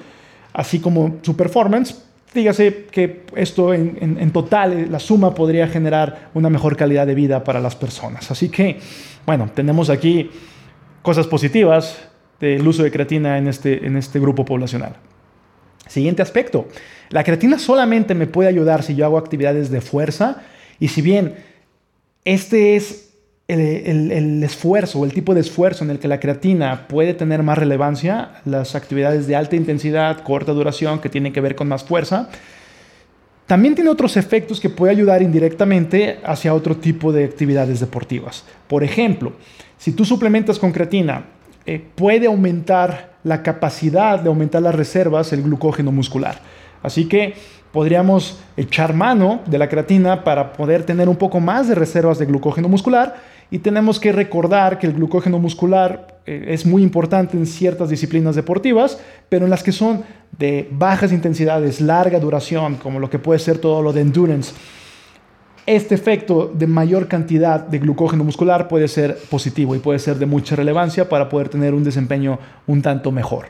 así 0.52 0.80
como 0.80 1.20
su 1.22 1.38
performance. 1.38 2.07
Dígase 2.34 2.86
que 2.92 3.24
esto 3.36 3.74
en, 3.74 4.32
total, 4.32 4.74
eh, 4.74 4.88
la 4.88 5.00
suma 5.00 5.34
podría 5.34 5.68
generar 5.68 6.30
una 6.34 6.50
mejor 6.50 6.76
calidad 6.76 7.08
de 7.08 7.16
vida 7.16 7.44
para 7.44 7.60
las 7.60 7.76
personas. 7.76 8.30
Así 8.30 8.50
que, 8.50 8.80
bueno, 9.26 9.50
tenemos 9.54 9.90
aquí 9.90 10.30
cosas 11.02 11.26
positivas 11.26 11.98
del 12.40 12.68
uso 12.68 12.84
de 12.84 12.92
creatina 12.92 13.38
en 13.38 13.48
este, 13.48 13.86
en 13.86 13.98
este 13.98 14.20
grupo 14.20 14.46
poblacional. 14.46 14.98
Siguiente 15.88 16.22
aspecto. 16.22 16.68
La 17.10 17.24
creatina 17.24 17.58
solamente 17.58 18.14
me 18.14 18.28
puede 18.28 18.50
ayudar 18.50 18.84
si 18.84 18.96
yo 18.96 19.06
hago 19.06 19.18
actividades 19.18 19.72
de 19.72 19.82
fuerza 19.82 20.44
y 20.80 20.90
si 20.90 21.02
bien 21.02 21.36
este 22.26 22.76
es 22.76 23.07
el, 23.48 24.44
esfuerzo 24.44 25.00
o 25.00 25.06
el 25.06 25.14
tipo 25.14 25.34
de 25.34 25.42
esfuerzo 25.42 25.84
en 25.84 25.92
el 25.92 26.00
que 26.00 26.08
la 26.08 26.20
creatina 26.20 26.88
puede 26.88 27.14
tener 27.14 27.44
más 27.44 27.58
relevancia, 27.58 28.42
las 28.46 28.76
actividades 28.76 29.28
de 29.28 29.36
alta 29.36 29.56
intensidad, 29.56 30.22
corta 30.24 30.52
duración, 30.52 31.00
que 31.00 31.10
tienen 31.10 31.34
que 31.34 31.42
ver 31.42 31.56
con 31.56 31.68
más 31.68 31.84
fuerza, 31.84 32.30
también 33.46 33.76
tiene 33.76 33.90
otros 33.90 34.18
efectos 34.18 34.60
que 34.60 34.70
puede 34.70 34.92
ayudar 34.92 35.22
indirectamente 35.22 36.20
hacia 36.26 36.54
otro 36.54 36.76
tipo 36.76 37.14
de 37.14 37.24
actividades 37.24 37.80
deportivas. 37.80 38.44
Por 38.68 38.84
ejemplo, 38.84 39.34
si 39.78 39.94
tú 39.94 40.04
suplementas 40.04 40.60
con 40.60 40.74
creatina, 40.74 41.24
eh, 41.66 41.82
puede 41.96 42.28
aumentar 42.28 43.14
la 43.24 43.44
capacidad 43.44 44.20
de 44.20 44.28
aumentar 44.28 44.62
las 44.62 44.76
reservas, 44.76 45.32
el 45.32 45.44
glucógeno 45.44 45.94
muscular. 45.94 46.42
Así 46.84 47.08
que 47.08 47.36
podríamos 47.72 48.40
echar 48.58 48.94
mano 48.94 49.42
de 49.46 49.58
la 49.58 49.70
creatina 49.70 50.24
para 50.24 50.54
poder 50.54 50.84
tener 50.84 51.08
un 51.08 51.16
poco 51.16 51.40
más 51.40 51.68
de 51.68 51.76
reservas 51.76 52.20
de 52.20 52.26
glucógeno 52.26 52.68
muscular 52.68 53.16
y 53.50 53.60
tenemos 53.60 54.00
que 54.00 54.12
recordar 54.12 54.78
que 54.78 54.88
el 54.88 54.94
glucógeno 54.94 55.40
muscular 55.40 56.20
eh, 56.26 56.48
es 56.50 56.66
muy 56.66 56.84
importante 56.84 57.38
en 57.38 57.46
ciertas 57.46 57.90
disciplinas 57.90 58.36
deportivas, 58.36 59.00
pero 59.30 59.46
en 59.46 59.50
las 59.50 59.64
que 59.64 59.72
son 59.72 60.04
de 60.38 60.68
bajas 60.72 61.12
intensidades, 61.12 61.80
larga 61.80 62.20
duración, 62.20 62.76
como 62.76 63.00
lo 63.00 63.10
que 63.10 63.20
puede 63.20 63.40
ser 63.40 63.60
todo 63.60 63.82
lo 63.82 63.94
de 63.94 64.02
endurance, 64.02 64.54
este 65.66 65.96
efecto 65.96 66.50
de 66.54 66.66
mayor 66.66 67.10
cantidad 67.10 67.60
de 67.60 67.80
glucógeno 67.80 68.24
muscular 68.24 68.70
puede 68.70 68.88
ser 68.88 69.18
positivo 69.30 69.76
y 69.76 69.80
puede 69.80 70.00
ser 70.00 70.18
de 70.18 70.26
mucha 70.26 70.56
relevancia 70.56 71.10
para 71.10 71.28
poder 71.28 71.50
tener 71.50 71.74
un 71.74 71.84
desempeño 71.84 72.40
un 72.68 72.82
tanto 72.82 73.12
mejor. 73.12 73.48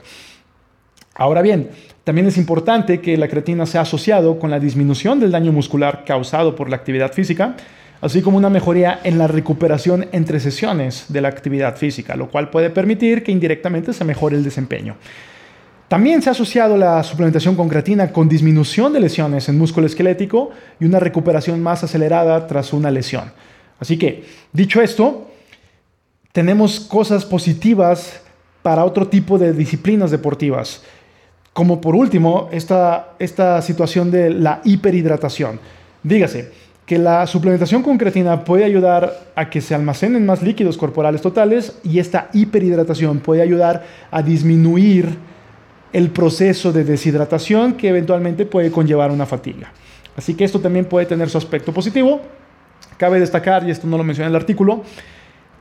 Ahora 1.14 1.44
bien, 1.44 1.70
también 2.04 2.28
es 2.28 2.38
importante 2.38 3.02
que 3.02 3.18
la 3.18 3.28
creatina 3.28 3.66
sea 3.66 3.82
asociado 3.82 4.40
con 4.40 4.50
la 4.50 4.60
disminución 4.60 5.20
del 5.20 5.32
daño 5.32 5.52
muscular 5.52 6.06
causado 6.06 6.56
por 6.56 6.70
la 6.70 6.76
actividad 6.76 7.12
física, 7.12 7.56
así 8.02 8.22
como 8.22 8.38
una 8.38 8.50
mejoría 8.50 9.00
en 9.04 9.18
la 9.18 9.28
recuperación 9.28 10.08
entre 10.12 10.40
sesiones 10.40 11.06
de 11.10 11.22
la 11.22 11.30
actividad 11.30 11.78
física, 11.78 12.16
lo 12.16 12.30
cual 12.30 12.50
puede 12.50 12.70
permitir 12.70 13.24
que 13.24 13.32
indirectamente 13.32 13.94
se 13.94 14.04
mejore 14.04 14.38
el 14.38 14.44
desempeño. 14.44 14.98
También 15.88 16.22
se 16.22 16.30
ha 16.30 16.34
asociado 16.34 16.76
la 16.76 17.02
suplementación 17.04 17.56
con 17.56 17.70
creatina 17.70 18.12
con 18.12 18.28
disminución 18.28 18.92
de 18.92 19.00
lesiones 19.00 19.48
en 19.48 19.58
músculo 19.58 19.88
esquelético 19.88 20.52
y 20.80 20.86
una 20.86 21.00
recuperación 21.00 21.64
más 21.64 21.84
acelerada 21.84 22.46
tras 22.46 22.74
una 22.74 22.92
lesión. 22.92 23.32
Así 23.80 23.98
que, 23.98 24.26
dicho 24.52 24.82
esto, 24.82 25.32
tenemos 26.34 26.82
cosas 26.82 27.26
positivas 27.26 28.22
para 28.62 28.84
otro 28.84 29.08
tipo 29.08 29.38
de 29.38 29.54
disciplinas 29.54 30.12
deportivas. 30.12 30.84
Como 31.54 31.80
por 31.80 31.96
último, 31.96 32.50
esta, 32.52 33.14
esta 33.18 33.62
situación 33.62 34.12
de 34.12 34.30
la 34.30 34.62
hiperhidratación. 34.66 35.60
Dígase 36.04 36.67
que 36.88 36.98
la 36.98 37.28
suplementación 37.28 37.84
con 37.84 37.98
creatina 37.98 38.46
puede 38.46 38.64
ayudar 38.64 39.32
a 39.36 39.50
que 39.50 39.60
se 39.60 39.76
almacenen 39.76 40.26
más 40.26 40.42
líquidos 40.42 40.78
corporales 40.78 41.22
totales 41.22 41.78
y 41.84 42.00
esta 42.00 42.30
hiperhidratación 42.32 43.20
puede 43.20 43.42
ayudar 43.42 43.86
a 44.10 44.24
disminuir 44.24 45.18
el 45.92 46.12
proceso 46.12 46.72
de 46.72 46.86
deshidratación 46.86 47.74
que 47.74 47.90
eventualmente 47.90 48.46
puede 48.46 48.72
conllevar 48.72 49.12
una 49.12 49.26
fatiga. 49.26 49.74
Así 50.16 50.34
que 50.34 50.46
esto 50.46 50.62
también 50.62 50.86
puede 50.86 51.06
tener 51.06 51.30
su 51.30 51.38
aspecto 51.38 51.74
positivo. 51.74 52.22
Cabe 52.96 53.20
destacar, 53.20 53.68
y 53.68 53.72
esto 53.72 53.86
no 53.86 53.98
lo 53.98 54.06
menciona 54.06 54.28
en 54.30 54.36
el 54.36 54.42
artículo, 54.42 54.84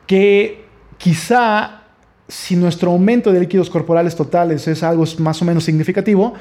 que 0.07 0.65
quizá 0.97 1.83
si 2.29 2.55
nuestro 2.55 2.93
aumento 2.93 3.33
de 3.33 3.41
líquidos 3.41 3.69
corporales 3.69 4.15
totales 4.15 4.69
es 4.69 4.81
algo 4.85 5.03
más 5.19 5.43
o 5.43 5.45
menos 5.45 5.65
significativo, 5.65 6.35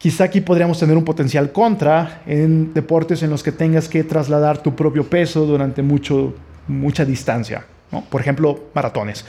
quizá 0.00 0.24
aquí 0.24 0.40
podríamos 0.40 0.78
tener 0.78 0.96
un 0.96 1.04
potencial 1.04 1.52
contra 1.52 2.22
en 2.26 2.72
deportes 2.72 3.22
en 3.22 3.28
los 3.28 3.42
que 3.42 3.52
tengas 3.52 3.86
que 3.86 4.02
trasladar 4.02 4.62
tu 4.62 4.74
propio 4.74 5.04
peso 5.04 5.44
durante 5.44 5.82
mucho, 5.82 6.34
mucha 6.66 7.04
distancia, 7.04 7.66
por 8.08 8.22
ejemplo, 8.22 8.70
maratones. 8.74 9.26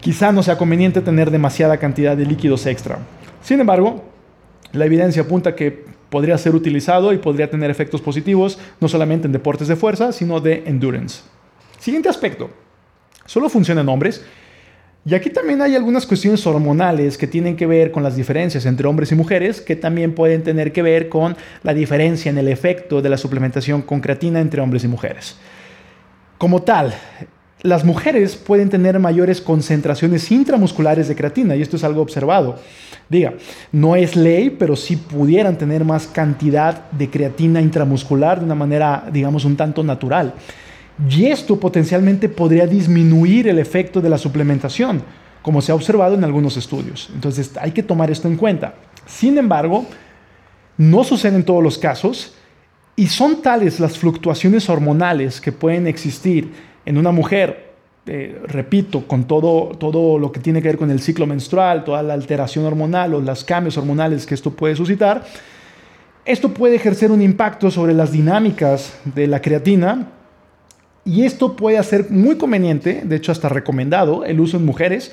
Quizá 0.00 0.30
no 0.30 0.44
sea 0.44 0.56
conveniente 0.56 1.00
tener 1.00 1.32
demasiada 1.32 1.76
cantidad 1.78 2.16
de 2.16 2.24
líquidos 2.24 2.66
extra. 2.66 2.98
Sin 3.42 3.58
embargo, 3.58 4.04
la 4.72 4.86
evidencia 4.86 5.22
apunta 5.22 5.56
que 5.56 5.86
podría 6.08 6.38
ser 6.38 6.54
utilizado 6.54 7.12
y 7.12 7.18
podría 7.18 7.50
tener 7.50 7.68
efectos 7.68 8.00
positivos 8.00 8.60
no 8.80 8.88
solamente 8.88 9.26
en 9.26 9.32
deportes 9.32 9.66
de 9.66 9.74
fuerza, 9.74 10.12
sino 10.12 10.40
de 10.40 10.62
endurance. 10.66 11.22
Siguiente 11.80 12.08
aspecto. 12.08 12.48
Solo 13.26 13.48
funciona 13.48 13.80
en 13.80 13.88
hombres 13.88 14.24
y 15.04 15.14
aquí 15.14 15.30
también 15.30 15.62
hay 15.62 15.76
algunas 15.76 16.06
cuestiones 16.06 16.46
hormonales 16.46 17.16
que 17.16 17.26
tienen 17.26 17.56
que 17.56 17.66
ver 17.66 17.90
con 17.90 18.02
las 18.02 18.16
diferencias 18.16 18.66
entre 18.66 18.86
hombres 18.86 19.10
y 19.12 19.14
mujeres, 19.14 19.60
que 19.60 19.74
también 19.74 20.14
pueden 20.14 20.42
tener 20.42 20.72
que 20.72 20.82
ver 20.82 21.08
con 21.08 21.36
la 21.62 21.72
diferencia 21.72 22.30
en 22.30 22.36
el 22.36 22.48
efecto 22.48 23.00
de 23.00 23.08
la 23.08 23.16
suplementación 23.16 23.80
con 23.82 24.00
creatina 24.00 24.40
entre 24.40 24.60
hombres 24.60 24.84
y 24.84 24.88
mujeres. 24.88 25.36
Como 26.36 26.62
tal, 26.62 26.94
las 27.62 27.84
mujeres 27.84 28.36
pueden 28.36 28.68
tener 28.68 28.98
mayores 28.98 29.40
concentraciones 29.40 30.30
intramusculares 30.30 31.08
de 31.08 31.16
creatina, 31.16 31.56
y 31.56 31.62
esto 31.62 31.76
es 31.76 31.84
algo 31.84 32.02
observado. 32.02 32.58
Diga, 33.08 33.34
no 33.72 33.96
es 33.96 34.16
ley, 34.16 34.50
pero 34.50 34.76
sí 34.76 34.96
pudieran 34.96 35.56
tener 35.56 35.84
más 35.84 36.06
cantidad 36.06 36.90
de 36.90 37.10
creatina 37.10 37.60
intramuscular 37.60 38.38
de 38.38 38.44
una 38.44 38.54
manera, 38.54 39.08
digamos, 39.12 39.44
un 39.44 39.56
tanto 39.56 39.82
natural. 39.82 40.34
Y 41.08 41.26
esto 41.26 41.58
potencialmente 41.58 42.28
podría 42.28 42.66
disminuir 42.66 43.48
el 43.48 43.58
efecto 43.58 44.00
de 44.00 44.10
la 44.10 44.18
suplementación, 44.18 45.02
como 45.42 45.62
se 45.62 45.72
ha 45.72 45.74
observado 45.74 46.14
en 46.14 46.24
algunos 46.24 46.56
estudios. 46.56 47.10
Entonces 47.14 47.52
hay 47.60 47.72
que 47.72 47.82
tomar 47.82 48.10
esto 48.10 48.28
en 48.28 48.36
cuenta. 48.36 48.74
Sin 49.06 49.38
embargo, 49.38 49.86
no 50.76 51.04
sucede 51.04 51.36
en 51.36 51.44
todos 51.44 51.62
los 51.62 51.78
casos 51.78 52.34
y 52.96 53.06
son 53.06 53.40
tales 53.40 53.80
las 53.80 53.96
fluctuaciones 53.98 54.68
hormonales 54.68 55.40
que 55.40 55.52
pueden 55.52 55.86
existir 55.86 56.52
en 56.84 56.98
una 56.98 57.12
mujer, 57.12 57.72
eh, 58.06 58.40
repito, 58.46 59.06
con 59.06 59.24
todo, 59.24 59.76
todo 59.78 60.18
lo 60.18 60.32
que 60.32 60.40
tiene 60.40 60.60
que 60.60 60.68
ver 60.68 60.78
con 60.78 60.90
el 60.90 61.00
ciclo 61.00 61.26
menstrual, 61.26 61.84
toda 61.84 62.02
la 62.02 62.14
alteración 62.14 62.64
hormonal 62.64 63.14
o 63.14 63.20
los 63.20 63.44
cambios 63.44 63.78
hormonales 63.78 64.26
que 64.26 64.34
esto 64.34 64.50
puede 64.50 64.76
suscitar. 64.76 65.24
Esto 66.26 66.52
puede 66.52 66.76
ejercer 66.76 67.10
un 67.10 67.22
impacto 67.22 67.70
sobre 67.70 67.94
las 67.94 68.12
dinámicas 68.12 68.98
de 69.04 69.26
la 69.26 69.40
creatina 69.40 70.19
y 71.04 71.24
esto 71.24 71.56
puede 71.56 71.82
ser 71.82 72.10
muy 72.10 72.36
conveniente, 72.36 73.02
de 73.04 73.16
hecho 73.16 73.32
hasta 73.32 73.48
recomendado, 73.48 74.24
el 74.24 74.40
uso 74.40 74.56
en 74.56 74.64
mujeres 74.64 75.12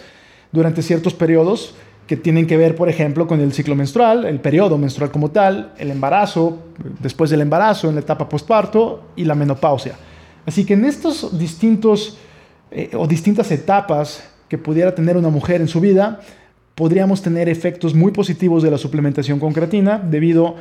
durante 0.52 0.82
ciertos 0.82 1.14
periodos 1.14 1.76
que 2.08 2.16
tienen 2.16 2.48
que 2.48 2.58
ver, 2.58 2.76
por 2.76 2.90
ejemplo, 2.90 3.28
con 3.28 3.42
el 3.42 3.52
ciclo 3.52 3.76
menstrual, 3.76 4.26
el 4.26 4.40
periodo 4.40 4.78
menstrual 4.78 5.12
como 5.12 5.30
tal, 5.32 5.74
el 5.78 5.92
embarazo, 5.92 6.60
después 7.00 7.30
del 7.30 7.42
embarazo, 7.42 7.90
en 7.90 7.96
la 7.96 8.02
etapa 8.02 8.30
postparto 8.30 9.10
y 9.16 9.26
la 9.26 9.36
menopausia. 9.36 9.96
Así 10.46 10.66
que 10.66 10.74
en 10.74 10.86
estos 10.86 11.38
distintos 11.38 12.18
eh, 12.72 12.92
o 12.94 13.08
distintas 13.08 13.52
etapas 13.52 14.24
que 14.50 14.58
pudiera 14.58 14.96
tener 14.96 15.18
una 15.18 15.30
mujer 15.30 15.62
en 15.62 15.68
su 15.68 15.82
vida, 15.82 16.22
podríamos 16.76 17.22
tener 17.22 17.50
efectos 17.50 17.94
muy 17.94 18.12
positivos 18.12 18.64
de 18.64 18.72
la 18.72 18.78
suplementación 18.78 19.40
con 19.40 19.52
creatina 19.52 19.98
debido 19.98 20.56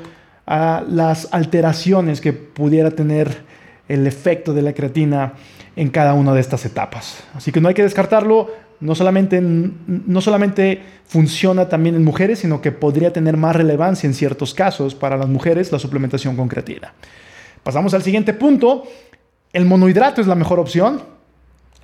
a 0.46 0.84
las 0.88 1.28
alteraciones 1.32 2.20
que 2.20 2.32
pudiera 2.32 2.90
tener 2.90 3.44
el 3.88 4.06
efecto 4.06 4.52
de 4.52 4.62
la 4.62 4.72
creatina 4.72 5.34
en 5.76 5.90
cada 5.90 6.14
una 6.14 6.32
de 6.32 6.40
estas 6.40 6.64
etapas. 6.64 7.22
Así 7.34 7.52
que 7.52 7.60
no 7.60 7.68
hay 7.68 7.74
que 7.74 7.82
descartarlo, 7.82 8.50
no 8.80 8.94
solamente, 8.94 9.40
no 9.40 10.20
solamente 10.20 10.82
funciona 11.06 11.68
también 11.68 11.94
en 11.94 12.04
mujeres, 12.04 12.40
sino 12.40 12.60
que 12.60 12.72
podría 12.72 13.12
tener 13.12 13.36
más 13.36 13.56
relevancia 13.56 14.06
en 14.06 14.14
ciertos 14.14 14.54
casos 14.54 14.94
para 14.94 15.16
las 15.16 15.28
mujeres 15.28 15.72
la 15.72 15.78
suplementación 15.78 16.36
con 16.36 16.48
creatina. 16.48 16.92
Pasamos 17.62 17.94
al 17.94 18.02
siguiente 18.02 18.32
punto. 18.32 18.84
El 19.52 19.64
monohidrato 19.64 20.20
es 20.20 20.26
la 20.26 20.34
mejor 20.34 20.60
opción 20.60 21.02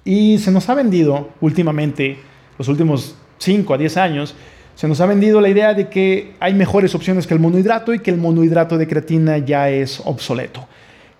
y 0.05 0.39
se 0.39 0.51
nos 0.51 0.69
ha 0.69 0.75
vendido 0.75 1.31
últimamente, 1.41 2.19
los 2.59 2.69
últimos 2.69 3.17
5 3.39 3.75
a 3.75 3.79
10 3.79 3.97
años, 3.97 4.35
se 4.75 4.89
nos 4.89 5.01
ha 5.01 5.07
vendido 5.07 5.41
la 5.41 5.49
idea 5.49 5.75
de 5.75 5.89
que 5.89 6.35
hay 6.41 6.55
mejores 6.55 6.95
opciones 6.95 7.27
que 7.27 7.35
el 7.35 7.41
monohidrato 7.41 7.95
y 7.95 7.99
que 7.99 8.11
el 8.11 8.17
monohidrato 8.17 8.79
de 8.79 8.87
creatina 8.87 9.39
ya 9.39 9.71
es 9.71 10.01
obsoleto. 10.05 10.67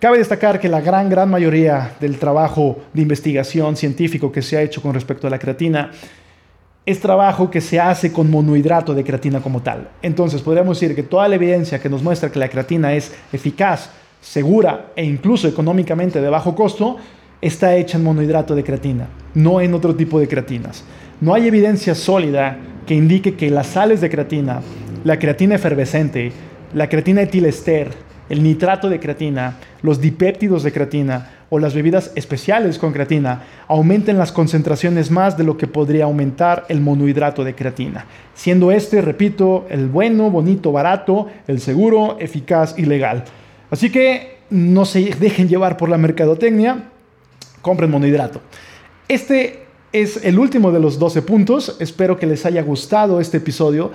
Cabe 0.03 0.19
destacar 0.19 0.59
que 0.59 0.69
la 0.69 0.81
gran, 0.81 1.09
gran 1.09 1.31
mayoría 1.31 1.93
del 2.01 2.19
trabajo 2.19 2.77
de 2.93 3.03
investigación 3.03 3.77
científico 3.77 4.33
que 4.33 4.43
se 4.43 4.57
ha 4.57 4.63
hecho 4.63 4.83
con 4.83 4.95
respecto 4.95 5.29
a 5.29 5.31
la 5.31 5.39
creatina 5.39 5.93
es 6.85 6.99
trabajo 6.99 7.49
que 7.49 7.61
se 7.61 7.79
hace 7.79 8.13
con 8.13 8.29
monohidrato 8.29 8.95
de 8.95 9.05
creatina 9.05 9.41
como 9.41 9.63
tal. 9.63 9.91
Entonces 10.03 10.43
podríamos 10.43 10.81
decir 10.81 10.97
que 10.97 11.05
toda 11.05 11.29
la 11.29 11.37
evidencia 11.37 11.81
que 11.81 11.89
nos 11.89 12.03
muestra 12.03 12.33
que 12.33 12.41
la 12.41 12.49
creatina 12.49 12.93
es 12.95 13.15
eficaz, 13.33 13.91
segura 14.21 14.87
e 14.97 15.05
incluso 15.05 15.47
económicamente 15.47 16.21
de 16.21 16.29
bajo 16.29 16.57
costo, 16.57 16.97
está 17.41 17.77
hecha 17.77 17.97
en 17.97 18.03
monohidrato 18.03 18.57
de 18.57 18.65
creatina, 18.65 19.07
no 19.35 19.61
en 19.61 19.73
otro 19.73 19.95
tipo 19.95 20.19
de 20.19 20.27
creatinas. 20.27 20.83
No 21.21 21.33
hay 21.33 21.47
evidencia 21.47 21.95
sólida 21.95 22.59
que 22.89 22.97
indique 22.97 23.37
que 23.37 23.51
las 23.51 23.69
sales 23.69 24.01
de 24.01 24.11
creatina, 24.11 24.63
la 25.05 25.21
creatina 25.21 25.55
efervescente, 25.55 26.33
la 26.75 26.89
creatina 26.89 27.23
etilester, 27.23 27.93
el 28.29 28.43
nitrato 28.43 28.89
de 28.89 28.99
creatina, 28.99 29.59
los 29.83 30.01
dipéptidos 30.01 30.63
de 30.63 30.73
creatina 30.73 31.31
o 31.51 31.59
las 31.59 31.75
bebidas 31.75 32.13
especiales 32.15 32.79
con 32.79 32.93
creatina 32.93 33.43
aumenten 33.69 34.17
las 34.17 34.33
concentraciones 34.33 35.11
más 35.11 35.37
de 35.37 35.45
lo 35.45 35.57
que 35.57 35.67
podría 35.67 36.05
aumentar 36.05 36.65
el 36.69 36.81
monohidrato 36.81 37.45
de 37.45 37.55
creatina, 37.55 38.07
siendo 38.35 38.71
este, 38.71 39.01
repito, 39.03 39.67
el 39.69 39.89
bueno, 39.89 40.31
bonito, 40.31 40.73
barato, 40.73 41.27
el 41.47 41.61
seguro, 41.61 42.17
eficaz 42.21 42.75
y 42.79 42.85
legal. 42.85 43.25
Así 43.71 43.91
que 43.91 44.39
no 44.51 44.85
se 44.85 45.15
dejen 45.19 45.49
llevar 45.49 45.77
por 45.77 45.89
la 45.89 45.99
mercadotecnia, 45.99 46.91
compren 47.61 47.91
monohidrato. 47.91 48.41
Este 49.09 49.65
es 49.93 50.25
el 50.25 50.39
último 50.39 50.73
de 50.73 50.81
los 50.81 50.99
12 50.99 51.23
puntos, 51.23 51.77
espero 51.81 52.19
que 52.19 52.27
les 52.27 52.47
haya 52.47 52.63
gustado 52.63 53.21
este 53.21 53.39
episodio. 53.39 53.93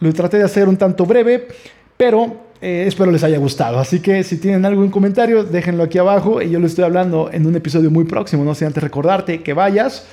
Lo 0.00 0.12
traté 0.12 0.38
de 0.38 0.44
hacer 0.44 0.68
un 0.68 0.76
tanto 0.76 1.06
breve, 1.06 1.48
pero 1.96 2.44
eh, 2.60 2.84
espero 2.86 3.10
les 3.10 3.22
haya 3.24 3.38
gustado. 3.38 3.78
Así 3.78 4.00
que 4.00 4.22
si 4.22 4.38
tienen 4.38 4.64
algún 4.64 4.90
comentario, 4.90 5.44
déjenlo 5.44 5.84
aquí 5.84 5.98
abajo 5.98 6.40
y 6.40 6.50
yo 6.50 6.58
lo 6.58 6.66
estoy 6.66 6.84
hablando 6.84 7.30
en 7.32 7.46
un 7.46 7.54
episodio 7.54 7.90
muy 7.90 8.04
próximo. 8.04 8.44
No 8.44 8.54
sé 8.54 8.66
antes 8.66 8.82
recordarte 8.82 9.42
que 9.42 9.52
vayas. 9.52 10.06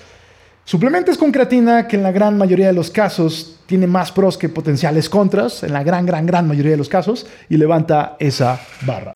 Suplementes 0.63 1.17
con 1.17 1.31
creatina, 1.31 1.87
que 1.87 1.95
en 1.95 2.03
la 2.03 2.11
gran 2.11 2.37
mayoría 2.37 2.67
de 2.67 2.73
los 2.73 2.91
casos 2.91 3.59
tiene 3.65 3.87
más 3.87 4.11
pros 4.11 4.37
que 4.37 4.47
potenciales 4.47 5.09
contras, 5.09 5.63
en 5.63 5.73
la 5.73 5.83
gran, 5.83 6.05
gran, 6.05 6.25
gran 6.25 6.47
mayoría 6.47 6.71
de 6.71 6.77
los 6.77 6.89
casos, 6.89 7.25
y 7.49 7.57
levanta 7.57 8.15
esa 8.19 8.59
barra. 8.85 9.13